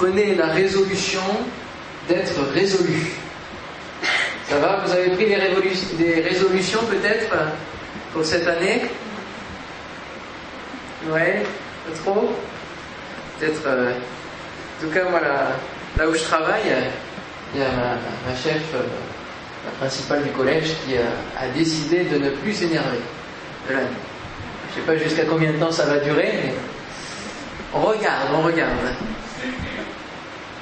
prenez 0.00 0.34
la 0.34 0.46
résolution 0.46 1.20
d'être 2.08 2.40
résolu. 2.54 3.12
Ça 4.48 4.58
va 4.58 4.82
Vous 4.84 4.92
avez 4.92 5.10
pris 5.10 5.26
des, 5.26 6.20
résolutions 6.22 6.80
peut-être 6.84 7.36
pour 8.12 8.24
cette 8.24 8.48
année 8.48 8.82
Ouais 11.06 11.42
Pas 11.86 11.96
trop 12.02 12.32
Peut-être. 13.38 13.60
Euh, 13.66 13.92
en 13.92 14.86
tout 14.86 14.90
cas, 14.92 15.04
moi, 15.10 15.20
là, 15.20 16.08
où 16.08 16.14
je 16.14 16.22
travaille, 16.22 16.72
il 17.54 17.60
y 17.60 17.64
a 17.64 17.68
ma, 17.68 18.34
chef, 18.34 18.62
euh, 18.74 18.82
la 19.66 19.72
principale 19.78 20.22
du 20.22 20.30
collège, 20.30 20.72
qui 20.86 20.96
a, 20.96 21.48
décidé 21.54 22.04
de 22.04 22.16
ne 22.16 22.30
plus 22.30 22.54
s'énerver 22.54 23.00
Je 23.68 23.74
ne 23.74 23.80
sais 24.74 24.80
pas 24.86 24.96
jusqu'à 24.96 25.24
combien 25.26 25.52
de 25.52 25.58
temps 25.58 25.72
ça 25.72 25.84
va 25.84 25.98
durer, 25.98 26.30
mais 26.42 26.54
on 27.74 27.82
regarde, 27.82 28.28
on 28.34 28.42
regarde. 28.42 28.70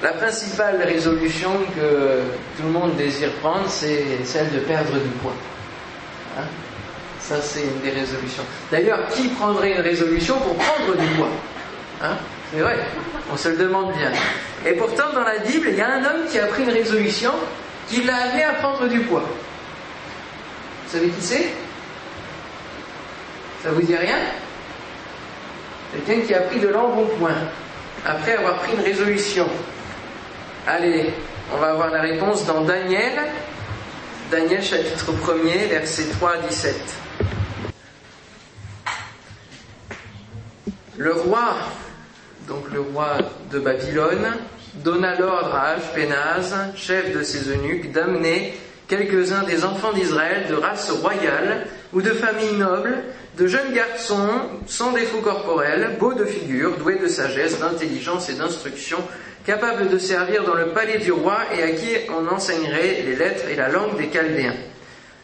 La 0.02 0.12
principale 0.12 0.80
résolution 0.84 1.50
que 1.74 2.20
tout 2.56 2.62
le 2.62 2.68
monde 2.70 2.96
désire 2.96 3.32
prendre, 3.42 3.68
c'est 3.68 4.24
celle 4.24 4.50
de 4.52 4.60
perdre 4.60 4.92
du 4.92 5.08
poids. 5.20 5.34
Hein? 6.38 6.44
Ça, 7.20 7.42
c'est 7.42 7.62
une 7.62 7.80
des 7.80 7.90
résolutions. 7.90 8.44
D'ailleurs, 8.70 9.08
qui 9.08 9.26
prendrait 9.28 9.72
une 9.72 9.80
résolution 9.80 10.38
pour 10.38 10.54
prendre 10.54 10.96
du 10.96 11.06
poids? 11.16 11.30
Hein? 12.00 12.16
C'est 12.52 12.60
vrai, 12.60 12.78
on 13.30 13.36
se 13.36 13.48
le 13.48 13.56
demande 13.56 13.92
bien. 13.92 14.12
Et 14.64 14.74
pourtant, 14.74 15.12
dans 15.12 15.24
la 15.24 15.38
Bible, 15.38 15.68
il 15.70 15.76
y 15.76 15.80
a 15.80 15.88
un 15.88 16.04
homme 16.04 16.26
qui 16.30 16.38
a 16.38 16.46
pris 16.46 16.62
une 16.62 16.70
résolution 16.70 17.32
qui 17.88 18.04
l'a 18.04 18.16
amené 18.16 18.44
à 18.44 18.52
prendre 18.54 18.86
du 18.86 19.00
poids. 19.00 19.24
Vous 20.86 20.92
savez 20.92 21.08
qui 21.08 21.20
c'est? 21.20 21.48
Ça 23.64 23.70
vous 23.72 23.82
dit 23.82 23.96
rien? 23.96 24.18
Quelqu'un 25.92 26.24
qui 26.24 26.34
a 26.34 26.40
pris 26.42 26.60
de 26.60 26.68
l'embonpoint 26.68 27.34
après 28.06 28.36
avoir 28.36 28.58
pris 28.58 28.74
une 28.74 28.82
résolution. 28.82 29.48
Allez, 30.70 31.14
on 31.50 31.56
va 31.56 31.70
avoir 31.70 31.90
la 31.90 32.02
réponse 32.02 32.44
dans 32.44 32.60
Daniel, 32.60 33.14
Daniel 34.30 34.62
chapitre 34.62 35.12
1er, 35.12 35.70
versets 35.70 36.10
3 36.18 36.30
à 36.30 36.36
17. 36.46 36.74
Le 40.98 41.12
roi, 41.14 41.54
donc 42.46 42.70
le 42.70 42.82
roi 42.82 43.16
de 43.50 43.58
Babylone, 43.60 44.34
donna 44.74 45.18
l'ordre 45.18 45.54
à 45.54 45.68
Ashpenaz, 45.68 46.54
chef 46.76 47.16
de 47.16 47.22
ses 47.22 47.50
eunuques, 47.50 47.90
d'amener 47.90 48.52
quelques-uns 48.88 49.44
des 49.44 49.64
enfants 49.64 49.94
d'Israël 49.94 50.48
de 50.50 50.54
race 50.54 50.90
royale 50.90 51.66
ou 51.94 52.02
de 52.02 52.10
famille 52.10 52.58
noble, 52.58 53.04
de 53.38 53.46
jeunes 53.46 53.72
garçons 53.72 54.28
sans 54.66 54.92
défaut 54.92 55.22
corporel, 55.22 55.96
beaux 55.98 56.12
de 56.12 56.26
figure, 56.26 56.76
doués 56.76 56.98
de 56.98 57.08
sagesse, 57.08 57.58
d'intelligence 57.58 58.28
et 58.28 58.34
d'instruction, 58.34 58.98
capables 59.48 59.88
de 59.88 59.96
servir 59.96 60.44
dans 60.44 60.52
le 60.52 60.66
palais 60.66 60.98
du 60.98 61.10
roi 61.10 61.38
et 61.56 61.62
à 61.62 61.70
qui 61.70 61.88
on 62.10 62.28
enseignerait 62.28 63.02
les 63.06 63.16
lettres 63.16 63.48
et 63.50 63.56
la 63.56 63.70
langue 63.70 63.96
des 63.96 64.08
Chaldéens. 64.08 64.52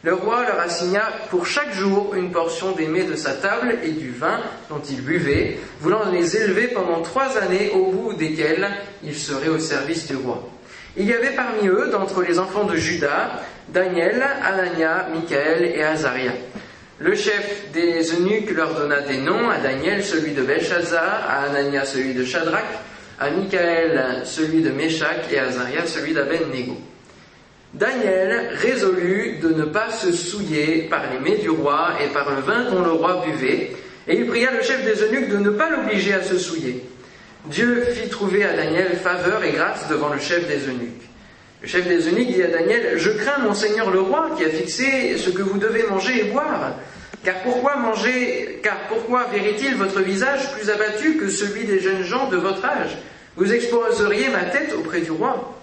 Le 0.02 0.14
roi 0.14 0.46
leur 0.46 0.58
assigna 0.60 1.02
pour 1.28 1.46
chaque 1.46 1.74
jour 1.74 2.14
une 2.16 2.32
portion 2.32 2.72
des 2.72 2.86
mets 2.86 3.04
de 3.04 3.16
sa 3.16 3.34
table 3.34 3.76
et 3.84 3.90
du 3.90 4.10
vin 4.10 4.40
dont 4.70 4.80
ils 4.88 5.02
buvaient, 5.02 5.58
voulant 5.78 6.10
les 6.10 6.38
élever 6.38 6.68
pendant 6.68 7.02
trois 7.02 7.36
années 7.36 7.70
au 7.74 7.90
bout 7.90 8.14
desquelles 8.14 8.70
ils 9.02 9.14
seraient 9.14 9.50
au 9.50 9.58
service 9.58 10.06
du 10.06 10.16
roi. 10.16 10.42
Il 10.96 11.04
y 11.04 11.12
avait 11.12 11.36
parmi 11.36 11.68
eux, 11.68 11.90
d'entre 11.92 12.22
les 12.22 12.38
enfants 12.38 12.64
de 12.64 12.76
Judas, 12.76 13.42
Daniel, 13.68 14.24
Anania, 14.42 15.06
Michael 15.14 15.66
et 15.66 15.82
Azaria. 15.82 16.32
Le 16.98 17.14
chef 17.14 17.72
des 17.74 18.14
eunuques 18.14 18.52
leur 18.52 18.72
donna 18.72 19.02
des 19.02 19.18
noms, 19.18 19.50
à 19.50 19.58
Daniel 19.58 20.02
celui 20.02 20.32
de 20.32 20.40
Belshazzar, 20.40 21.26
à 21.28 21.42
Anania 21.50 21.84
celui 21.84 22.14
de 22.14 22.24
Shadrach, 22.24 22.64
à 23.18 23.30
Michael 23.30 24.22
celui 24.24 24.62
de 24.62 24.70
Meshach 24.70 25.30
et 25.30 25.38
à 25.38 25.46
Azaria 25.46 25.86
celui 25.86 26.12
d'Aben-Nego. 26.12 26.76
Daniel 27.74 28.50
résolut 28.52 29.38
de 29.42 29.48
ne 29.48 29.64
pas 29.64 29.90
se 29.90 30.12
souiller 30.12 30.86
par 30.88 31.02
les 31.12 31.18
mets 31.18 31.38
du 31.38 31.50
roi 31.50 31.90
et 32.04 32.12
par 32.12 32.30
le 32.30 32.40
vin 32.40 32.70
dont 32.70 32.82
le 32.82 32.92
roi 32.92 33.24
buvait, 33.26 33.72
et 34.06 34.16
il 34.16 34.26
pria 34.26 34.50
le 34.52 34.62
chef 34.62 34.84
des 34.84 35.02
eunuques 35.02 35.28
de 35.28 35.38
ne 35.38 35.50
pas 35.50 35.70
l'obliger 35.70 36.14
à 36.14 36.22
se 36.22 36.38
souiller. 36.38 36.84
Dieu 37.46 37.84
fit 37.92 38.08
trouver 38.08 38.44
à 38.44 38.52
Daniel 38.52 38.96
faveur 38.96 39.42
et 39.42 39.52
grâce 39.52 39.88
devant 39.88 40.08
le 40.08 40.20
chef 40.20 40.46
des 40.46 40.68
eunuques. 40.68 41.02
Le 41.62 41.68
chef 41.68 41.88
des 41.88 42.08
eunuques 42.08 42.32
dit 42.32 42.42
à 42.42 42.48
Daniel, 42.48 42.96
Je 42.96 43.10
crains 43.10 43.42
mon 43.42 43.54
seigneur 43.54 43.90
le 43.90 44.00
roi 44.00 44.30
qui 44.36 44.44
a 44.44 44.50
fixé 44.50 45.16
ce 45.16 45.30
que 45.30 45.42
vous 45.42 45.58
devez 45.58 45.82
manger 45.84 46.20
et 46.20 46.30
boire. 46.30 46.74
Car 47.24 47.36
pourquoi 47.42 47.76
manger, 47.76 48.60
car 48.62 48.86
pourquoi 48.88 49.24
verrait-il 49.32 49.76
votre 49.76 50.00
visage 50.00 50.52
plus 50.52 50.68
abattu 50.68 51.16
que 51.16 51.28
celui 51.28 51.64
des 51.64 51.80
jeunes 51.80 52.02
gens 52.02 52.28
de 52.28 52.36
votre 52.36 52.64
âge? 52.64 52.98
Vous 53.36 53.52
exposeriez 53.52 54.28
ma 54.28 54.44
tête 54.44 54.74
auprès 54.78 55.00
du 55.00 55.10
roi. 55.10 55.54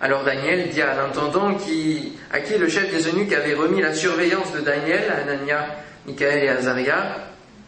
Alors 0.00 0.24
Daniel 0.24 0.70
dit 0.70 0.80
à 0.80 0.94
l'intendant 0.94 1.54
qui, 1.54 2.14
à 2.32 2.40
qui 2.40 2.56
le 2.56 2.68
chef 2.68 2.90
des 2.90 3.06
eunuques 3.08 3.34
avait 3.34 3.54
remis 3.54 3.82
la 3.82 3.92
surveillance 3.92 4.50
de 4.52 4.60
Daniel, 4.60 5.12
Anania, 5.12 5.66
Michael 6.06 6.44
et 6.44 6.48
Azaria, 6.48 7.18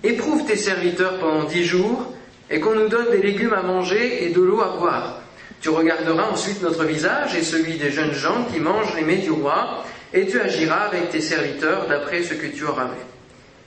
éprouve 0.02 0.46
tes 0.46 0.56
serviteurs 0.56 1.18
pendant 1.18 1.44
dix 1.44 1.64
jours, 1.64 2.14
et 2.50 2.58
qu'on 2.58 2.74
nous 2.74 2.88
donne 2.88 3.10
des 3.10 3.20
légumes 3.20 3.52
à 3.52 3.62
manger 3.62 4.24
et 4.24 4.30
de 4.30 4.40
l'eau 4.40 4.62
à 4.62 4.76
boire. 4.78 5.20
Tu 5.60 5.68
regarderas 5.68 6.30
ensuite 6.30 6.62
notre 6.62 6.84
visage 6.84 7.36
et 7.36 7.42
celui 7.42 7.74
des 7.74 7.90
jeunes 7.90 8.14
gens 8.14 8.46
qui 8.52 8.60
mangent 8.60 8.96
les 8.96 9.04
mets 9.04 9.16
du 9.16 9.30
roi, 9.30 9.84
et 10.14 10.26
tu 10.26 10.40
agiras 10.40 10.86
avec 10.86 11.10
tes 11.10 11.20
serviteurs 11.20 11.86
d'après 11.88 12.22
ce 12.22 12.34
que 12.34 12.46
tu 12.46 12.64
auras 12.64 12.84
vu. 12.84 13.00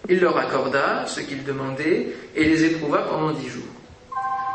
Il 0.09 0.19
leur 0.19 0.37
accorda 0.37 1.05
ce 1.07 1.21
qu'ils 1.21 1.43
demandaient 1.43 2.07
et 2.35 2.43
les 2.43 2.65
éprouva 2.65 2.99
pendant 3.09 3.31
dix 3.31 3.49
jours. 3.49 3.63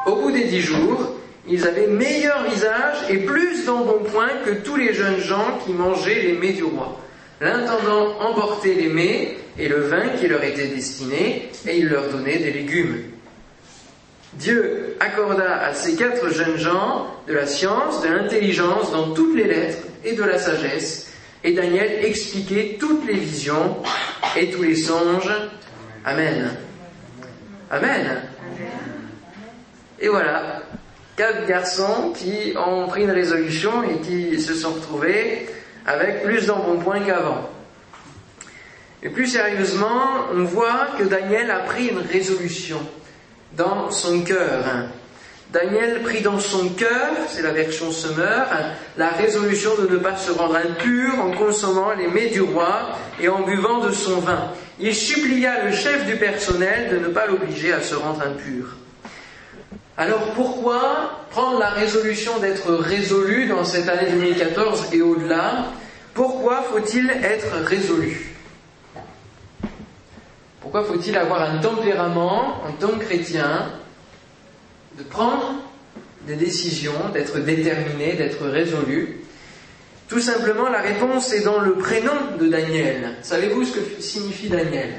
Au 0.06 0.16
bout 0.16 0.30
des 0.30 0.44
dix 0.44 0.60
jours, 0.60 1.16
ils 1.48 1.66
avaient 1.66 1.88
meilleur 1.88 2.44
visage 2.44 2.98
et 3.08 3.18
plus 3.18 3.64
d'embonpoint 3.64 4.30
que 4.44 4.50
tous 4.50 4.76
les 4.76 4.94
jeunes 4.94 5.20
gens 5.20 5.58
qui 5.64 5.72
mangeaient 5.72 6.22
les 6.22 6.32
mets 6.34 6.52
du 6.52 6.64
roi. 6.64 7.00
L'intendant 7.40 8.20
emportait 8.20 8.74
les 8.74 8.88
mets 8.88 9.36
et 9.58 9.68
le 9.68 9.80
vin 9.80 10.10
qui 10.10 10.28
leur 10.28 10.44
était 10.44 10.68
destiné, 10.68 11.50
et 11.66 11.78
il 11.78 11.88
leur 11.88 12.08
donnait 12.08 12.38
des 12.38 12.52
légumes. 12.52 13.02
Dieu 14.34 14.96
accorda 15.00 15.60
à 15.60 15.74
ces 15.74 15.96
quatre 15.96 16.32
jeunes 16.32 16.56
gens 16.56 17.06
de 17.26 17.34
la 17.34 17.46
science, 17.46 18.02
de 18.02 18.08
l'intelligence 18.08 18.92
dans 18.92 19.12
toutes 19.12 19.36
les 19.36 19.44
lettres 19.44 19.78
et 20.04 20.12
de 20.12 20.22
la 20.22 20.38
sagesse, 20.38 21.09
et 21.42 21.52
Daniel 21.52 22.04
expliquait 22.04 22.76
toutes 22.78 23.06
les 23.06 23.14
visions 23.14 23.76
et 24.36 24.50
tous 24.50 24.62
les 24.62 24.76
songes. 24.76 25.32
Amen. 26.04 26.56
Amen. 27.70 28.22
Et 29.98 30.08
voilà, 30.08 30.62
quatre 31.16 31.46
garçons 31.46 32.12
qui 32.16 32.54
ont 32.56 32.86
pris 32.88 33.02
une 33.02 33.10
résolution 33.10 33.82
et 33.82 34.00
qui 34.00 34.40
se 34.40 34.54
sont 34.54 34.72
retrouvés 34.72 35.46
avec 35.86 36.22
plus 36.22 36.46
d'embonpoint 36.46 37.00
qu'avant. 37.00 37.50
Et 39.02 39.08
plus 39.08 39.26
sérieusement, 39.26 40.26
on 40.34 40.44
voit 40.44 40.88
que 40.98 41.04
Daniel 41.04 41.50
a 41.50 41.60
pris 41.60 41.86
une 41.86 42.00
résolution 42.00 42.80
dans 43.56 43.90
son 43.90 44.22
cœur. 44.22 44.64
Daniel 45.52 46.02
prit 46.02 46.20
dans 46.20 46.38
son 46.38 46.68
cœur, 46.68 47.10
c'est 47.28 47.42
la 47.42 47.50
version 47.50 47.90
Semeur, 47.90 48.46
la 48.96 49.08
résolution 49.08 49.72
de 49.74 49.88
ne 49.88 49.96
pas 49.96 50.16
se 50.16 50.30
rendre 50.30 50.54
impur 50.56 51.18
en 51.20 51.32
consommant 51.32 51.92
les 51.92 52.06
mets 52.06 52.28
du 52.28 52.40
roi 52.40 52.90
et 53.20 53.28
en 53.28 53.42
buvant 53.42 53.78
de 53.78 53.90
son 53.90 54.20
vin. 54.20 54.52
Il 54.78 54.94
supplia 54.94 55.64
le 55.64 55.72
chef 55.72 56.06
du 56.06 56.16
personnel 56.16 56.90
de 56.92 56.98
ne 56.98 57.12
pas 57.12 57.26
l'obliger 57.26 57.72
à 57.72 57.82
se 57.82 57.96
rendre 57.96 58.22
impur. 58.22 58.76
Alors 59.96 60.32
pourquoi 60.36 61.26
prendre 61.30 61.58
la 61.58 61.70
résolution 61.70 62.38
d'être 62.38 62.72
résolu 62.72 63.46
dans 63.46 63.64
cette 63.64 63.88
année 63.88 64.08
2014 64.10 64.90
et 64.92 65.02
au-delà? 65.02 65.66
Pourquoi 66.14 66.62
faut-il 66.62 67.10
être 67.10 67.56
résolu? 67.66 68.36
Pourquoi 70.60 70.84
faut-il 70.84 71.16
avoir 71.18 71.42
un 71.42 71.58
tempérament 71.58 72.62
en 72.64 72.72
tant 72.78 72.96
que 72.96 73.04
chrétien 73.04 73.66
de 75.00 75.04
prendre 75.08 75.54
des 76.26 76.36
décisions, 76.36 77.08
d'être 77.12 77.38
déterminé, 77.40 78.12
d'être 78.12 78.46
résolu 78.46 79.20
Tout 80.08 80.20
simplement, 80.20 80.68
la 80.68 80.82
réponse 80.82 81.32
est 81.32 81.42
dans 81.42 81.60
le 81.60 81.74
prénom 81.74 82.36
de 82.38 82.48
Daniel. 82.48 83.16
Savez-vous 83.22 83.64
ce 83.64 83.78
que 83.78 84.02
signifie 84.02 84.48
Daniel? 84.48 84.94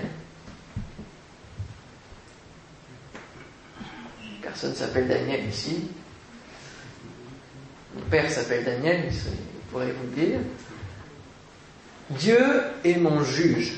Personne 4.42 4.74
s'appelle 4.74 5.08
Daniel 5.08 5.42
ici. 5.50 5.90
Mon 7.96 8.02
père 8.10 8.30
s'appelle 8.30 8.64
Daniel, 8.64 9.04
il 9.06 9.72
pourrait 9.72 9.92
vous 9.92 10.16
le 10.16 10.26
dire. 10.26 10.40
Dieu 12.10 12.44
est 12.84 12.96
mon 12.96 13.24
juge. 13.24 13.74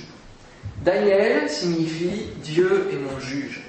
Daniel 0.83 1.49
signifie 1.49 2.27
Dieu 2.41 2.89
est 2.91 2.95
mon 2.95 3.19
juge. 3.19 3.61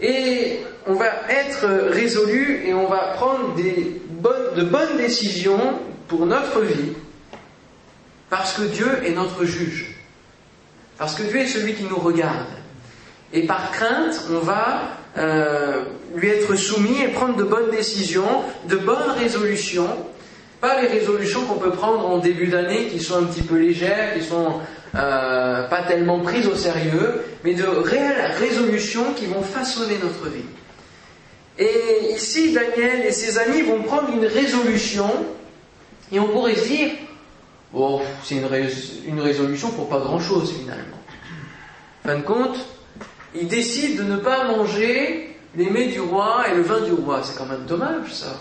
Et 0.00 0.60
on 0.86 0.94
va 0.94 1.06
être 1.28 1.66
résolu 1.90 2.62
et 2.66 2.74
on 2.74 2.88
va 2.88 3.12
prendre 3.14 3.54
de 3.54 4.62
bonnes 4.62 4.96
décisions 4.96 5.78
pour 6.08 6.26
notre 6.26 6.60
vie 6.60 6.92
parce 8.32 8.54
que 8.54 8.62
Dieu 8.62 8.88
est 9.04 9.10
notre 9.10 9.44
juge. 9.44 9.94
Parce 10.96 11.14
que 11.14 11.22
Dieu 11.22 11.40
est 11.40 11.46
celui 11.46 11.74
qui 11.74 11.84
nous 11.84 11.98
regarde. 11.98 12.46
Et 13.34 13.42
par 13.42 13.70
crainte, 13.72 14.24
on 14.30 14.38
va 14.38 14.82
euh, 15.18 15.82
lui 16.14 16.28
être 16.28 16.54
soumis 16.54 17.02
et 17.02 17.08
prendre 17.08 17.36
de 17.36 17.44
bonnes 17.44 17.70
décisions, 17.70 18.42
de 18.70 18.76
bonnes 18.76 19.10
résolutions. 19.18 19.98
Pas 20.62 20.80
les 20.80 20.88
résolutions 20.88 21.44
qu'on 21.44 21.58
peut 21.58 21.72
prendre 21.72 22.06
en 22.06 22.18
début 22.18 22.46
d'année 22.46 22.86
qui 22.86 23.00
sont 23.00 23.18
un 23.18 23.24
petit 23.24 23.42
peu 23.42 23.58
légères, 23.58 24.14
qui 24.14 24.24
sont 24.24 24.60
euh, 24.94 25.68
pas 25.68 25.82
tellement 25.82 26.20
prises 26.20 26.46
au 26.46 26.54
sérieux, 26.54 27.22
mais 27.44 27.52
de 27.52 27.66
réelles 27.66 28.32
résolutions 28.38 29.12
qui 29.14 29.26
vont 29.26 29.42
façonner 29.42 29.98
notre 30.02 30.30
vie. 30.30 30.44
Et 31.58 32.12
ici, 32.14 32.52
Daniel 32.52 33.04
et 33.06 33.12
ses 33.12 33.38
amis 33.38 33.62
vont 33.62 33.82
prendre 33.82 34.08
une 34.12 34.24
résolution, 34.24 35.10
et 36.10 36.18
on 36.18 36.28
pourrait 36.28 36.54
se 36.54 36.66
dire, 36.66 36.90
oh, 37.74 38.00
c'est 38.22 38.36
une, 38.36 39.20
résolution 39.20 39.70
pour 39.70 39.88
pas 39.88 39.98
grand-chose 39.98 40.52
finalement. 40.52 40.98
En 42.04 42.08
fin 42.08 42.16
de 42.16 42.22
compte, 42.22 42.58
ils 43.34 43.48
décident 43.48 44.02
de 44.02 44.10
ne 44.10 44.16
pas 44.16 44.44
manger 44.44 45.36
les 45.56 45.70
mets 45.70 45.86
du 45.86 46.00
roi 46.00 46.44
et 46.50 46.54
le 46.54 46.62
vin 46.62 46.80
du 46.80 46.92
roi. 46.92 47.20
C'est 47.22 47.36
quand 47.36 47.46
même 47.46 47.64
dommage 47.66 48.12
ça. 48.12 48.40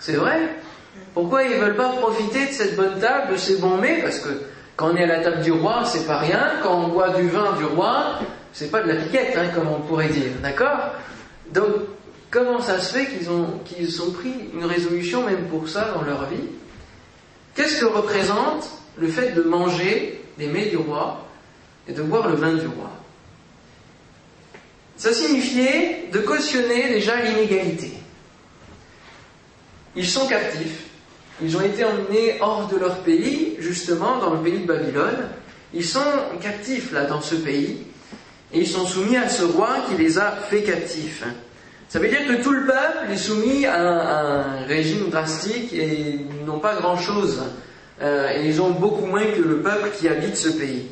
C'est 0.00 0.14
vrai. 0.14 0.40
Pourquoi 1.14 1.42
ils 1.44 1.50
ne 1.50 1.56
veulent 1.56 1.76
pas 1.76 1.90
profiter 1.90 2.46
de 2.46 2.52
cette 2.52 2.76
bonne 2.76 2.98
table, 3.00 3.32
de 3.32 3.36
ces 3.36 3.56
bons 3.58 3.76
mets? 3.76 4.00
Parce 4.02 4.20
que 4.20 4.28
quand 4.76 4.92
on 4.92 4.96
est 4.96 5.04
à 5.04 5.06
la 5.06 5.20
table 5.20 5.42
du 5.42 5.52
roi, 5.52 5.84
c'est 5.84 6.06
pas 6.06 6.18
rien. 6.18 6.52
Quand 6.62 6.84
on 6.84 6.88
boit 6.88 7.10
du 7.10 7.28
vin 7.28 7.52
du 7.58 7.64
roi, 7.64 8.20
c'est 8.52 8.70
pas 8.70 8.82
de 8.82 8.88
la 8.88 8.96
piquette, 8.96 9.36
hein, 9.36 9.48
comme 9.54 9.68
on 9.68 9.80
pourrait 9.80 10.08
dire. 10.08 10.30
D'accord? 10.42 10.92
Donc, 11.52 11.66
comment 12.30 12.60
ça 12.60 12.80
se 12.80 12.92
fait 12.92 13.06
qu'ils 13.06 13.30
ont, 13.30 13.44
ont 13.44 14.10
pris 14.10 14.34
une 14.54 14.64
résolution 14.64 15.24
même 15.24 15.46
pour 15.48 15.68
ça 15.68 15.92
dans 15.92 16.02
leur 16.02 16.26
vie? 16.26 16.44
Qu'est-ce 17.54 17.80
que 17.80 17.86
représente 17.86 18.68
le 18.96 19.08
fait 19.08 19.32
de 19.32 19.42
manger 19.42 20.22
les 20.38 20.46
mets 20.46 20.66
du 20.66 20.76
roi 20.76 21.26
et 21.88 21.92
de 21.92 22.02
boire 22.02 22.28
le 22.28 22.36
vin 22.36 22.54
du 22.54 22.66
roi? 22.66 22.90
Ça 24.96 25.12
signifiait 25.12 26.08
de 26.12 26.18
cautionner 26.18 26.88
déjà 26.88 27.20
l'inégalité. 27.22 27.92
Ils 29.94 30.06
sont 30.06 30.26
captifs, 30.26 30.86
ils 31.40 31.56
ont 31.56 31.60
été 31.60 31.84
emmenés 31.84 32.36
hors 32.40 32.66
de 32.68 32.76
leur 32.76 32.98
pays, 32.98 33.56
justement 33.58 34.18
dans 34.18 34.34
le 34.34 34.40
pays 34.40 34.58
de 34.58 34.66
Babylone. 34.66 35.28
Ils 35.72 35.84
sont 35.84 36.00
captifs 36.40 36.92
là 36.92 37.04
dans 37.04 37.20
ce 37.20 37.36
pays 37.36 37.78
et 38.52 38.60
ils 38.60 38.66
sont 38.66 38.86
soumis 38.86 39.16
à 39.16 39.28
ce 39.28 39.44
roi 39.44 39.84
qui 39.88 39.96
les 40.02 40.18
a 40.18 40.32
fait 40.32 40.62
captifs. 40.62 41.24
Ça 41.88 41.98
veut 41.98 42.08
dire 42.08 42.26
que 42.26 42.42
tout 42.42 42.52
le 42.52 42.66
peuple 42.66 43.10
est 43.10 43.16
soumis 43.16 43.64
à 43.64 43.80
un, 43.80 44.64
régime 44.66 45.08
drastique 45.08 45.72
et 45.72 46.20
n'ont 46.46 46.58
pas 46.58 46.76
grand-chose. 46.76 47.42
Euh, 48.02 48.30
et 48.36 48.46
ils 48.46 48.60
ont 48.60 48.70
beaucoup 48.70 49.06
moins 49.06 49.24
que 49.24 49.40
le 49.40 49.60
peuple 49.60 49.90
qui 49.98 50.06
habite 50.06 50.36
ce 50.36 50.50
pays. 50.50 50.86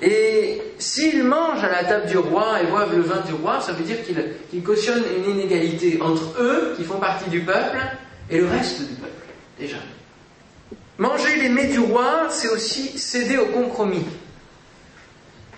Et 0.00 0.62
s'ils 0.78 1.24
mangent 1.24 1.64
à 1.64 1.70
la 1.70 1.84
table 1.84 2.06
du 2.06 2.16
roi 2.16 2.62
et 2.62 2.66
boivent 2.66 2.94
le 2.94 3.02
vin 3.02 3.20
du 3.26 3.34
roi, 3.34 3.60
ça 3.60 3.72
veut 3.72 3.84
dire 3.84 3.96
qu'ils 4.04 4.62
cautionnent 4.62 5.04
une 5.16 5.30
inégalité 5.30 5.98
entre 6.00 6.40
eux, 6.40 6.74
qui 6.76 6.84
font 6.84 6.98
partie 6.98 7.28
du 7.30 7.40
peuple, 7.40 7.78
et 8.30 8.38
le 8.38 8.46
reste 8.46 8.80
du 8.80 8.94
peuple, 8.94 9.26
déjà. 9.58 9.76
Manger 10.98 11.36
les 11.40 11.48
mets 11.48 11.68
du 11.68 11.78
roi, 11.78 12.26
c'est 12.30 12.48
aussi 12.48 12.98
céder 12.98 13.38
au 13.38 13.46
compromis. 13.46 14.04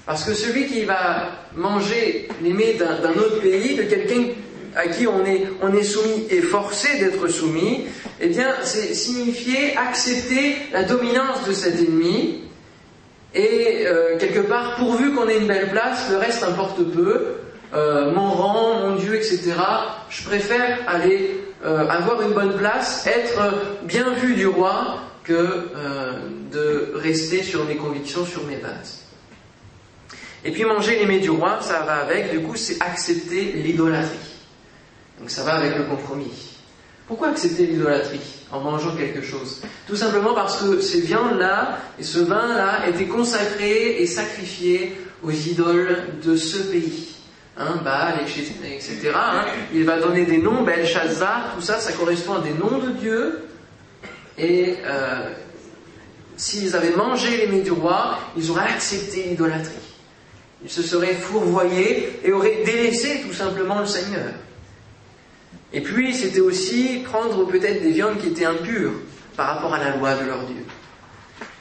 Parce 0.07 0.25
que 0.25 0.35
celui 0.35 0.67
qui 0.67 0.85
va 0.85 1.31
manger 1.57 2.29
les 2.43 2.75
d'un 2.75 3.19
autre 3.19 3.41
pays, 3.41 3.75
de 3.75 3.85
quelqu'un 3.85 4.33
à 4.77 4.89
qui 4.89 5.07
on 5.07 5.25
est, 5.25 5.47
on 5.63 5.75
est 5.75 5.85
soumis 5.85 6.27
et 6.31 6.43
forcé 6.43 6.99
d'être 6.99 7.27
soumis, 7.29 7.87
eh 8.21 8.29
bien, 8.29 8.49
c'est 8.63 8.95
signifier 8.95 9.77
accepter 9.77 10.57
la 10.73 10.83
dominance 10.83 11.47
de 11.47 11.53
cet 11.53 11.81
ennemi. 11.81 12.43
Et 13.35 13.85
euh, 13.87 14.19
quelque 14.19 14.41
part, 14.41 14.77
pourvu 14.77 15.13
qu'on 15.13 15.29
ait 15.29 15.39
une 15.39 15.47
belle 15.47 15.71
place, 15.71 16.11
le 16.11 16.19
reste 16.19 16.43
importe 16.43 16.83
peu. 16.83 17.37
Euh, 17.73 18.13
mon 18.13 18.31
rang, 18.31 18.81
mon 18.81 18.97
Dieu, 18.97 19.15
etc. 19.15 19.55
Je 20.11 20.23
préfère 20.25 20.79
aller 20.87 21.41
euh, 21.65 21.89
avoir 21.89 22.21
une 22.23 22.33
bonne 22.33 22.57
place, 22.57 23.07
être 23.07 23.55
bien 23.85 24.11
vu 24.13 24.35
du 24.35 24.47
roi, 24.47 24.99
que 25.25 25.71
de 26.53 26.93
rester 26.97 27.43
sur 27.43 27.65
mes 27.65 27.77
convictions, 27.77 28.27
sur 28.27 28.45
mes 28.45 28.57
bases. 28.57 29.04
Et 30.45 30.53
puis 30.53 30.65
manger 30.65 30.99
les 30.99 31.07
mets 31.07 31.21
du 31.21 31.31
roi, 31.31 31.59
ça 31.63 31.81
va 31.81 31.97
avec, 31.97 32.31
du 32.31 32.41
coup, 32.41 32.57
c'est 32.57 32.81
accepter 32.83 33.53
l'idolâtrie. 33.53 34.19
Donc 35.19 35.31
ça 35.31 35.43
va 35.43 35.55
avec 35.55 35.77
le 35.77 35.85
compromis. 35.85 36.55
Pourquoi 37.07 37.29
accepter 37.29 37.67
l'idolâtrie 37.67 38.21
en 38.51 38.61
mangeant 38.61 38.95
quelque 38.97 39.23
chose? 39.23 39.63
Tout 39.87 39.97
simplement 39.97 40.35
parce 40.35 40.61
que 40.63 40.81
ces 40.81 41.01
viandes-là 41.01 41.79
et 41.99 42.03
ce 42.03 42.19
vin-là 42.19 42.89
étaient 42.89 43.07
consacrés 43.07 44.03
et 44.03 44.07
sacrifiés 44.07 44.97
aux 45.23 45.31
idoles 45.31 45.97
de 46.23 46.37
ce 46.37 46.59
pays. 46.59 47.15
Hein, 47.57 47.77
Baal, 47.85 48.21
etc. 48.23 49.13
Hein. 49.15 49.45
Il 49.73 49.85
va 49.85 50.01
donner 50.01 50.27
des 50.27 50.39
noms, 50.39 50.63
Belshazzar, 50.63 51.55
tout 51.55 51.63
ça, 51.63 51.79
ça 51.79 51.93
correspond 51.93 52.35
à 52.35 52.41
des 52.41 52.53
noms 52.53 52.79
de 52.79 52.91
Dieu. 52.91 53.49
Et 54.37 54.77
euh, 54.85 55.31
s'ils 56.37 56.75
avaient 56.75 56.97
mangé 56.97 57.37
les 57.37 57.47
mets 57.47 57.63
du 57.63 57.71
roi, 57.71 58.19
ils 58.37 58.51
auraient 58.51 58.71
accepté 58.71 59.23
l'idolâtrie. 59.29 59.84
Ils 60.65 60.71
se 60.71 60.83
seraient 60.83 61.15
fourvoyés 61.15 62.21
et 62.25 62.33
auraient 62.33 62.63
délaissé 62.65 63.21
tout 63.27 63.35
simplement 63.35 63.81
le 63.81 63.87
Seigneur. 63.87 64.33
Et 65.75 65.83
puis, 65.83 66.15
c'était 66.15 66.41
aussi 66.41 67.03
prendre 67.05 67.47
peut-être 67.47 67.83
des 67.83 67.91
viandes 67.91 68.19
qui 68.19 68.29
étaient 68.29 68.47
impures 68.47 68.93
par 69.37 69.55
rapport 69.55 69.75
à 69.75 69.79
la 69.79 69.97
loi 69.97 70.15
de 70.15 70.25
leur 70.25 70.45
Dieu. 70.47 70.65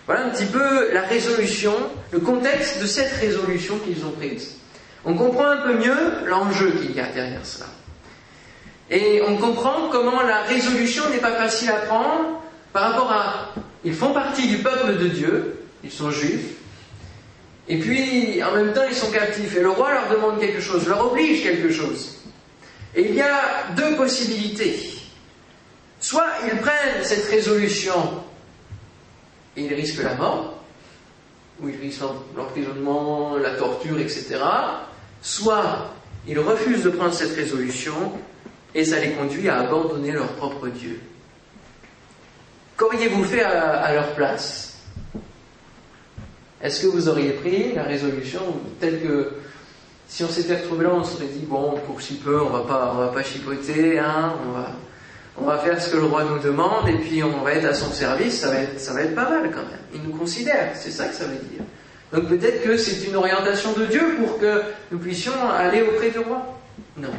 Voilà 0.06 0.26
un 0.26 0.30
petit 0.30 0.46
peu 0.46 0.94
la 0.94 1.02
résolution, 1.02 1.74
le 2.12 2.20
contexte 2.20 2.82
de 2.82 2.86
cette 2.86 3.12
résolution 3.14 3.78
qu'ils 3.80 4.06
ont 4.06 4.12
prise. 4.12 4.56
On 5.06 5.16
comprend 5.16 5.48
un 5.48 5.58
peu 5.58 5.74
mieux 5.76 6.26
l'enjeu 6.26 6.72
qu'il 6.72 6.96
y 6.96 7.00
a 7.00 7.08
derrière 7.08 7.46
cela. 7.46 7.66
Et 8.90 9.22
on 9.28 9.38
comprend 9.38 9.90
comment 9.92 10.22
la 10.22 10.44
résolution 10.44 11.10
n'est 11.10 11.18
pas 11.18 11.36
facile 11.36 11.70
à 11.70 11.86
prendre 11.88 12.42
par 12.72 12.92
rapport 12.92 13.12
à... 13.12 13.54
Ils 13.84 13.94
font 13.94 14.14
partie 14.14 14.48
du 14.48 14.58
peuple 14.60 14.98
de 14.98 15.08
Dieu, 15.08 15.60
ils 15.84 15.92
sont 15.92 16.12
juifs, 16.12 16.58
et 17.68 17.78
puis, 17.78 18.44
en 18.44 18.52
même 18.54 18.74
temps, 18.74 18.84
ils 18.88 18.96
sont 18.96 19.12
captifs. 19.12 19.56
Et 19.56 19.62
le 19.62 19.70
roi 19.70 19.94
leur 19.94 20.10
demande 20.10 20.40
quelque 20.40 20.60
chose, 20.60 20.88
leur 20.88 21.12
oblige 21.12 21.44
quelque 21.44 21.72
chose. 21.72 22.18
Et 22.96 23.04
il 23.08 23.16
y 23.16 23.22
a 23.22 23.72
deux 23.76 23.96
possibilités. 23.96 24.90
Soit 26.00 26.28
ils 26.46 26.60
prennent 26.60 27.04
cette 27.04 27.26
résolution 27.30 28.24
et 29.56 29.64
ils 29.64 29.74
risquent 29.74 30.04
la 30.04 30.16
mort, 30.16 30.62
ou 31.62 31.70
ils 31.70 31.80
risquent 31.80 32.04
l'emprisonnement, 32.36 33.38
la 33.38 33.52
torture, 33.52 33.98
etc. 34.00 34.40
Soit 35.22 35.94
ils 36.28 36.40
refusent 36.40 36.84
de 36.84 36.90
prendre 36.90 37.14
cette 37.14 37.36
résolution 37.36 37.94
et 38.76 38.84
ça 38.84 39.00
les 39.00 39.12
conduit 39.12 39.48
à 39.48 39.60
abandonner 39.60 40.12
leur 40.12 40.34
propre 40.34 40.68
Dieu. 40.68 41.00
Qu'auriez-vous 42.76 43.24
fait 43.24 43.44
à 43.44 43.94
leur 43.94 44.14
place? 44.16 44.73
Est-ce 46.64 46.82
que 46.82 46.88
vous 46.88 47.10
auriez 47.10 47.32
pris 47.32 47.74
la 47.74 47.84
résolution 47.84 48.40
telle 48.80 49.02
que 49.02 49.34
si 50.08 50.24
on 50.24 50.30
s'était 50.30 50.56
retrouvé 50.56 50.86
là, 50.86 50.92
on 50.94 51.04
se 51.04 51.16
serait 51.16 51.28
dit 51.28 51.46
bon, 51.46 51.78
pour 51.86 52.02
si 52.02 52.16
peu, 52.16 52.42
on 52.42 52.50
va 52.50 52.62
pas, 52.62 52.94
on 52.96 53.00
va 53.00 53.08
pas 53.08 53.22
chipoter, 53.22 54.00
hein, 54.00 54.34
on 54.48 54.52
va, 54.52 54.72
on 55.38 55.46
va 55.46 55.58
faire 55.58 55.82
ce 55.82 55.92
que 55.92 55.98
le 55.98 56.06
roi 56.06 56.24
nous 56.24 56.40
demande 56.40 56.88
et 56.88 56.94
puis 56.94 57.22
on 57.22 57.44
va 57.44 57.54
être 57.54 57.66
à 57.66 57.74
son 57.74 57.92
service, 57.92 58.40
ça 58.40 58.50
va 58.50 58.60
être, 58.60 58.80
ça 58.80 58.94
va 58.94 59.02
être 59.02 59.14
pas 59.14 59.30
mal 59.30 59.52
quand 59.52 59.62
même. 59.62 59.80
Il 59.94 60.04
nous 60.04 60.16
considère, 60.16 60.72
c'est 60.76 60.92
ça 60.92 61.08
que 61.08 61.16
ça 61.16 61.26
veut 61.26 61.36
dire. 61.36 61.64
Donc 62.14 62.30
peut-être 62.30 62.64
que 62.64 62.78
c'est 62.78 63.08
une 63.08 63.16
orientation 63.16 63.74
de 63.74 63.86
Dieu 63.86 64.16
pour 64.20 64.40
que 64.40 64.62
nous 64.92 65.00
puissions 65.00 65.34
aller 65.50 65.82
auprès 65.82 66.12
du 66.12 66.20
roi. 66.20 66.60
Non. 66.96 67.10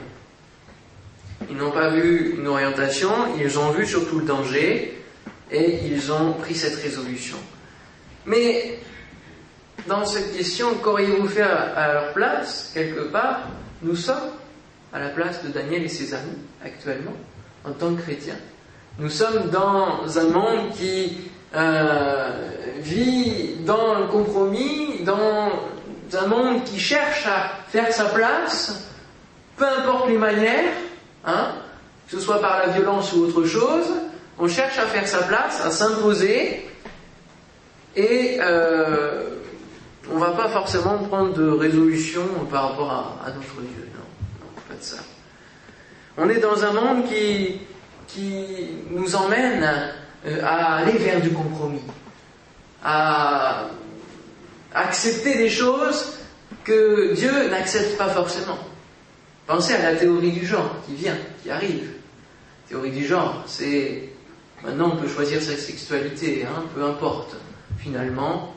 Ils 1.50 1.56
n'ont 1.56 1.72
pas 1.72 1.90
vu 1.90 2.36
une 2.38 2.46
orientation, 2.46 3.10
ils 3.38 3.58
ont 3.58 3.72
vu 3.72 3.86
surtout 3.86 4.20
le 4.20 4.24
danger 4.24 5.02
et 5.50 5.80
ils 5.84 6.10
ont 6.12 6.32
pris 6.32 6.54
cette 6.54 6.76
résolution. 6.76 7.36
Mais 8.24 8.78
dans 9.86 10.04
cette 10.06 10.36
question, 10.36 10.74
qu'auriez-vous 10.82 11.28
fait 11.28 11.42
à, 11.42 11.92
leur 11.92 12.12
place, 12.12 12.70
quelque 12.72 13.10
part 13.10 13.40
Nous 13.82 13.96
sommes 13.96 14.30
à 14.92 14.98
la 14.98 15.08
place 15.08 15.42
de 15.44 15.48
Daniel 15.48 15.84
et 15.84 15.88
ses 15.88 16.14
amis 16.14 16.38
actuellement, 16.64 17.14
en 17.64 17.72
tant 17.72 17.94
que 17.94 18.02
chrétiens. 18.02 18.38
Nous 18.98 19.10
sommes 19.10 19.50
dans 19.50 20.18
un 20.18 20.28
monde 20.28 20.70
qui 20.74 21.18
euh, 21.54 22.30
vit 22.78 23.56
dans 23.64 23.98
le 23.98 24.06
compromis, 24.06 25.02
dans 25.02 25.50
un 26.16 26.26
monde 26.26 26.64
qui 26.64 26.78
cherche 26.78 27.26
à 27.26 27.50
faire 27.68 27.92
sa 27.92 28.04
place, 28.06 28.88
peu 29.56 29.66
importe 29.66 30.08
les 30.08 30.18
manières, 30.18 30.72
hein, 31.24 31.52
que 32.08 32.16
ce 32.16 32.20
soit 32.20 32.40
par 32.40 32.58
la 32.58 32.68
violence 32.68 33.12
ou 33.12 33.24
autre 33.24 33.44
chose, 33.44 33.86
on 34.38 34.48
cherche 34.48 34.78
à 34.78 34.86
faire 34.86 35.06
sa 35.06 35.22
place, 35.22 35.60
à 35.64 35.70
s'imposer, 35.70 36.68
et 37.96 38.38
euh, 38.40 39.33
on 40.10 40.14
ne 40.16 40.20
va 40.20 40.30
pas 40.32 40.48
forcément 40.48 40.98
prendre 40.98 41.34
de 41.34 41.48
résolution 41.48 42.22
par 42.50 42.70
rapport 42.70 43.18
à, 43.24 43.30
notre 43.30 43.60
Dieu. 43.60 43.88
Non, 43.94 44.62
pas 44.68 44.74
de 44.74 44.82
ça. 44.82 44.96
On 46.16 46.28
est 46.28 46.40
dans 46.40 46.64
un 46.64 46.72
monde 46.72 47.06
qui, 47.06 47.60
qui 48.06 48.68
nous 48.90 49.16
emmène 49.16 49.92
euh, 50.26 50.40
à 50.42 50.76
aller 50.76 50.92
vers 50.98 51.20
du 51.20 51.30
compromis, 51.30 51.82
à 52.82 53.66
accepter 54.74 55.36
des 55.36 55.50
choses 55.50 56.18
que 56.64 57.14
Dieu 57.14 57.50
n'accepte 57.50 57.96
pas 57.96 58.08
forcément. 58.08 58.58
Pensez 59.46 59.74
à 59.74 59.92
la 59.92 59.96
théorie 59.96 60.32
du 60.32 60.46
genre 60.46 60.76
qui 60.86 60.94
vient, 60.94 61.16
qui 61.42 61.50
arrive. 61.50 61.90
Théorie 62.68 62.92
du 62.92 63.04
genre, 63.06 63.42
c'est 63.46 64.08
maintenant 64.64 64.92
on 64.94 64.96
peut 64.96 65.08
choisir 65.08 65.42
sa 65.42 65.56
sexualité, 65.56 66.44
hein, 66.44 66.64
peu 66.74 66.82
importe. 66.84 67.36
Finalement, 67.78 68.53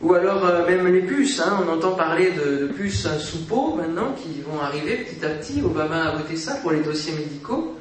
ou 0.00 0.14
alors 0.14 0.44
euh, 0.44 0.66
même 0.66 0.86
les 0.92 1.02
puces, 1.02 1.40
hein, 1.40 1.60
on 1.64 1.72
entend 1.72 1.92
parler 1.92 2.30
de, 2.30 2.68
puces 2.68 3.08
sous 3.18 3.44
peau 3.46 3.74
maintenant 3.74 4.12
qui 4.12 4.40
vont 4.42 4.60
arriver 4.60 4.98
petit 4.98 5.24
à 5.24 5.30
petit. 5.30 5.60
Obama 5.62 6.10
a 6.10 6.16
voté 6.16 6.36
ça 6.36 6.54
pour 6.56 6.70
les 6.70 6.80
dossiers 6.80 7.14
médicaux. 7.14 7.76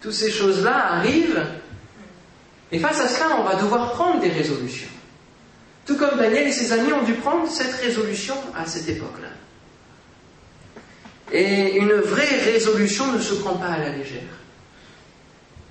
Toutes 0.00 0.14
ces 0.14 0.30
choses-là 0.30 0.94
arrivent. 0.94 1.44
Et 2.72 2.78
face 2.78 3.00
à 3.00 3.08
cela, 3.08 3.36
on 3.38 3.44
va 3.44 3.56
devoir 3.56 3.92
prendre 3.92 4.20
des 4.20 4.30
résolutions. 4.30 4.88
Tout 5.84 5.96
comme 5.96 6.18
Daniel 6.18 6.48
et 6.48 6.52
ses 6.52 6.72
amis 6.72 6.92
ont 6.92 7.04
dû 7.04 7.14
prendre 7.14 7.48
cette 7.48 7.74
résolution 7.74 8.34
à 8.56 8.66
cette 8.66 8.88
époque-là. 8.88 9.28
Et 11.32 11.76
une 11.76 11.92
vraie 11.92 12.38
résolution 12.44 13.12
ne 13.12 13.18
se 13.18 13.34
prend 13.34 13.54
pas 13.54 13.66
à 13.66 13.78
la 13.78 13.90
légère. 13.90 14.22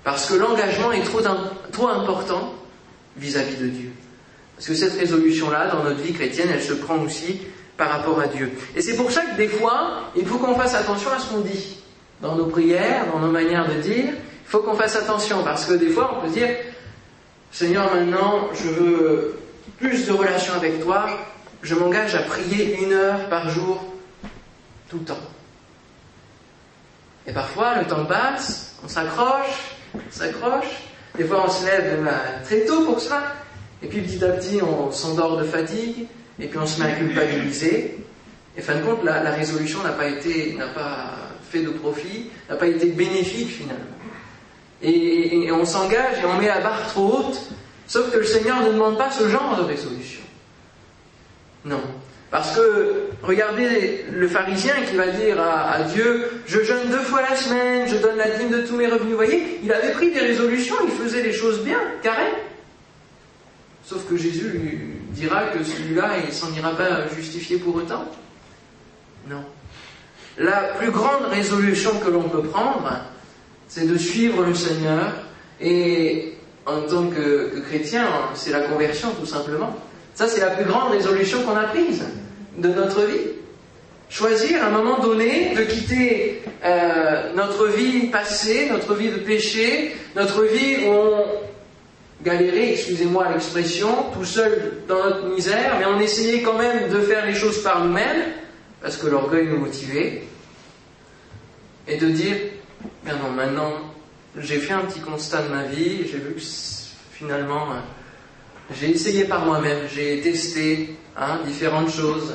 Parce 0.04 0.30
que 0.30 0.34
l'engagement 0.34 0.92
est 0.92 1.02
trop, 1.02 1.88
important 1.88 2.54
vis-à-vis 3.16 3.56
-vis 3.56 3.62
de 3.62 3.68
Dieu. 3.68 3.92
Parce 4.56 4.68
que 4.68 4.74
cette 4.74 4.98
résolution-là, 4.98 5.68
dans 5.68 5.84
notre 5.84 6.00
vie 6.00 6.12
chrétienne, 6.14 6.48
elle 6.52 6.62
se 6.62 6.72
prend 6.72 6.98
aussi 6.98 7.42
par 7.76 7.90
rapport 7.90 8.18
à 8.20 8.26
Dieu. 8.26 8.50
Et 8.74 8.80
c'est 8.80 8.96
pour 8.96 9.10
ça 9.12 9.22
que 9.22 9.36
des 9.36 9.48
fois, 9.48 10.10
il 10.16 10.26
faut 10.26 10.38
qu'on 10.38 10.54
fasse 10.54 10.74
attention 10.74 11.10
à 11.10 11.18
ce 11.18 11.28
qu'on 11.28 11.40
dit. 11.40 11.78
Dans 12.22 12.34
nos 12.34 12.46
prières, 12.46 13.06
dans 13.12 13.18
nos 13.18 13.30
manières 13.30 13.68
de 13.68 13.80
dire, 13.80 14.06
il 14.08 14.48
faut 14.48 14.60
qu'on 14.60 14.74
fasse 14.74 14.96
attention. 14.96 15.42
Parce 15.44 15.66
que 15.66 15.74
des 15.74 15.90
fois, 15.90 16.16
on 16.16 16.26
peut 16.26 16.32
dire, 16.32 16.48
Seigneur, 17.52 17.94
maintenant, 17.94 18.48
je 18.54 18.68
veux 18.68 19.38
plus 19.78 20.06
de 20.06 20.12
relations 20.12 20.54
avec 20.54 20.82
toi, 20.82 21.06
je 21.62 21.74
m'engage 21.74 22.14
à 22.14 22.20
prier 22.20 22.78
une 22.82 22.92
heure 22.92 23.28
par 23.28 23.50
jour, 23.50 23.84
tout 24.88 24.98
le 24.98 25.04
temps. 25.04 25.18
Et 27.26 27.32
parfois, 27.32 27.74
le 27.78 27.86
temps 27.86 28.04
passe, 28.04 28.76
on 28.84 28.88
s'accroche, 28.88 29.74
on 29.94 29.98
s'accroche, 30.10 30.66
des 31.16 31.24
fois 31.24 31.44
on 31.46 31.50
se 31.50 31.66
lève 31.66 32.08
très 32.44 32.64
tôt 32.64 32.84
pour 32.84 33.00
cela, 33.00 33.22
et 33.82 33.86
puis 33.86 34.00
petit 34.00 34.24
à 34.24 34.28
petit, 34.28 34.60
on 34.62 34.90
s'endort 34.90 35.36
de 35.36 35.44
fatigue, 35.44 36.06
et 36.40 36.46
puis 36.46 36.58
on 36.58 36.66
se 36.66 36.80
met 36.80 36.88
à 36.88 36.92
culpabiliser. 36.92 37.98
Et 38.56 38.62
fin 38.62 38.76
de 38.76 38.82
compte, 38.82 39.04
la, 39.04 39.30
résolution 39.32 39.82
n'a 39.82 39.90
pas 39.90 40.08
été, 40.08 40.54
n'a 40.58 40.68
pas 40.68 41.14
fait 41.50 41.60
de 41.60 41.70
profit, 41.70 42.30
n'a 42.48 42.56
pas 42.56 42.66
été 42.66 42.86
bénéfique 42.86 43.50
finalement. 43.50 43.84
Et, 44.82 45.50
on 45.52 45.64
s'engage 45.64 46.18
et 46.22 46.26
on 46.26 46.38
met 46.38 46.48
la 46.48 46.60
barre 46.60 46.86
trop 46.88 47.18
haute, 47.18 47.40
sauf 47.86 48.10
que 48.10 48.18
le 48.18 48.24
Seigneur 48.24 48.62
ne 48.62 48.72
demande 48.72 48.98
pas 48.98 49.10
ce 49.10 49.28
genre 49.28 49.56
de 49.56 49.62
résolution. 49.62 50.20
Non. 51.64 51.80
Parce 52.30 52.56
que, 52.56 53.08
regardez 53.22 54.04
le 54.10 54.28
pharisien 54.28 54.74
qui 54.88 54.96
va 54.96 55.08
dire 55.08 55.40
à, 55.40 55.82
Dieu, 55.94 56.42
je 56.46 56.62
jeûne 56.62 56.90
deux 56.90 57.00
fois 57.00 57.22
la 57.28 57.36
semaine, 57.36 57.88
je 57.88 57.96
donne 57.96 58.16
la 58.16 58.30
dîme 58.30 58.50
de 58.50 58.62
tous 58.62 58.76
mes 58.76 58.86
revenus. 58.86 59.10
Vous 59.10 59.16
voyez, 59.16 59.60
il 59.62 59.72
avait 59.72 59.92
pris 59.92 60.12
des 60.12 60.20
résolutions, 60.20 60.76
il 60.84 60.90
faisait 60.90 61.22
les 61.22 61.32
choses 61.32 61.62
bien, 61.62 61.78
carré. 62.02 62.26
Sauf 63.88 64.04
que 64.08 64.16
Jésus 64.16 64.48
lui 64.48 64.78
dira 65.10 65.44
que 65.44 65.62
celui-là, 65.62 66.18
il 66.26 66.32
s'en 66.32 66.52
ira 66.52 66.70
pas 66.70 67.06
justifié 67.14 67.56
pour 67.58 67.76
autant. 67.76 68.04
Non. 69.28 69.44
La 70.38 70.74
plus 70.76 70.90
grande 70.90 71.26
résolution 71.30 71.92
que 72.04 72.10
l'on 72.10 72.24
peut 72.24 72.42
prendre, 72.42 72.90
c'est 73.68 73.86
de 73.86 73.96
suivre 73.96 74.44
le 74.44 74.54
Seigneur 74.54 75.12
et 75.60 76.34
en 76.66 76.80
tant 76.80 77.06
que, 77.06 77.60
chrétien, 77.68 78.08
c'est 78.34 78.50
la 78.50 78.62
conversion 78.62 79.10
tout 79.20 79.26
simplement. 79.26 79.76
Ça, 80.14 80.26
c'est 80.26 80.40
la 80.40 80.50
plus 80.50 80.64
grande 80.64 80.90
résolution 80.90 81.42
qu'on 81.44 81.56
a 81.56 81.64
prise 81.64 82.02
de 82.58 82.68
notre 82.68 83.02
vie. 83.02 83.20
Choisir 84.08 84.64
à 84.64 84.66
un 84.66 84.70
moment 84.70 84.98
donné 84.98 85.54
de 85.54 85.62
quitter 85.62 86.42
euh, 86.64 87.32
notre 87.34 87.68
vie 87.68 88.08
passée, 88.08 88.68
notre 88.68 88.94
vie 88.94 89.10
de 89.10 89.18
péché, 89.18 89.94
notre 90.16 90.42
vie 90.42 90.86
où 90.86 90.90
on, 90.90 91.24
galérer, 92.22 92.72
excusez-moi 92.72 93.30
l'expression, 93.32 94.10
tout 94.12 94.24
seul 94.24 94.82
dans 94.88 95.02
notre 95.04 95.28
misère, 95.28 95.76
mais 95.78 95.86
on 95.86 96.00
essayait 96.00 96.42
quand 96.42 96.58
même 96.58 96.90
de 96.90 97.00
faire 97.00 97.26
les 97.26 97.34
choses 97.34 97.62
par 97.62 97.84
nous-mêmes, 97.84 98.32
parce 98.80 98.96
que 98.96 99.06
l'orgueil 99.06 99.46
nous 99.48 99.58
motivait, 99.58 100.22
et 101.88 101.96
de 101.96 102.08
dire, 102.08 102.36
maintenant, 103.04 103.72
j'ai 104.38 104.58
fait 104.58 104.72
un 104.72 104.80
petit 104.80 105.00
constat 105.00 105.42
de 105.42 105.48
ma 105.48 105.64
vie, 105.64 106.06
j'ai 106.10 106.18
vu 106.18 106.34
que 106.34 106.42
finalement, 107.12 107.68
j'ai 108.72 108.90
essayé 108.90 109.24
par 109.24 109.44
moi-même, 109.44 109.86
j'ai 109.94 110.20
testé 110.20 110.96
hein, 111.16 111.40
différentes 111.46 111.90
choses, 111.90 112.34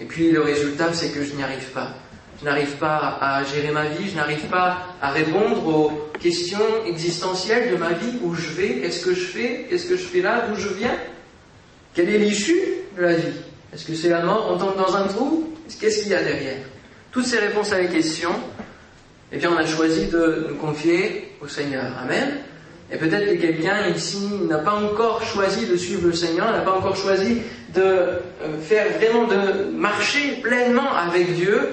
et 0.00 0.04
puis 0.04 0.30
le 0.30 0.42
résultat, 0.42 0.92
c'est 0.92 1.10
que 1.10 1.24
je 1.24 1.34
n'y 1.34 1.42
arrive 1.42 1.70
pas. 1.70 1.94
Je 2.40 2.46
n'arrive 2.46 2.76
pas 2.76 3.18
à 3.20 3.44
gérer 3.44 3.70
ma 3.70 3.86
vie, 3.86 4.08
je 4.10 4.16
n'arrive 4.16 4.46
pas 4.46 4.78
à 5.02 5.10
répondre 5.10 5.66
aux 5.66 6.10
questions 6.18 6.58
existentielles 6.86 7.70
de 7.70 7.76
ma 7.76 7.90
vie, 7.90 8.18
où 8.22 8.34
je 8.34 8.48
vais, 8.48 8.80
qu'est-ce 8.80 9.04
que 9.04 9.14
je 9.14 9.26
fais, 9.26 9.66
qu'est-ce 9.68 9.86
que 9.86 9.96
je 9.96 10.04
fais 10.04 10.22
là, 10.22 10.46
d'où 10.48 10.58
je 10.58 10.68
viens, 10.68 10.96
quelle 11.94 12.08
est 12.08 12.18
l'issue 12.18 12.60
de 12.96 13.02
la 13.02 13.14
vie? 13.14 13.34
Est-ce 13.74 13.84
que 13.84 13.94
c'est 13.94 14.08
la 14.08 14.22
mort, 14.22 14.48
on 14.50 14.56
tombe 14.56 14.76
dans 14.76 14.96
un 14.96 15.06
trou, 15.06 15.52
qu'est-ce 15.78 16.02
qu'il 16.02 16.12
y 16.12 16.14
a 16.14 16.22
derrière? 16.22 16.58
Toutes 17.12 17.26
ces 17.26 17.38
réponses 17.38 17.72
à 17.72 17.78
la 17.78 17.88
questions, 17.88 18.34
eh 19.32 19.36
bien 19.36 19.50
on 19.52 19.56
a 19.56 19.66
choisi 19.66 20.06
de 20.06 20.46
nous 20.48 20.56
confier 20.56 21.32
au 21.42 21.48
Seigneur. 21.48 21.84
Amen. 22.02 22.38
Et 22.92 22.96
peut-être 22.96 23.26
que 23.26 23.40
quelqu'un 23.40 23.88
ici 23.94 24.28
n'a 24.48 24.58
pas 24.58 24.74
encore 24.74 25.22
choisi 25.22 25.66
de 25.66 25.76
suivre 25.76 26.06
le 26.06 26.12
Seigneur, 26.12 26.50
n'a 26.50 26.60
pas 26.60 26.72
encore 26.72 26.96
choisi 26.96 27.42
de 27.74 27.82
euh, 27.82 28.20
faire 28.62 28.86
vraiment 28.98 29.28
de 29.28 29.70
marcher 29.70 30.40
pleinement 30.42 30.92
avec 30.96 31.34
Dieu, 31.34 31.68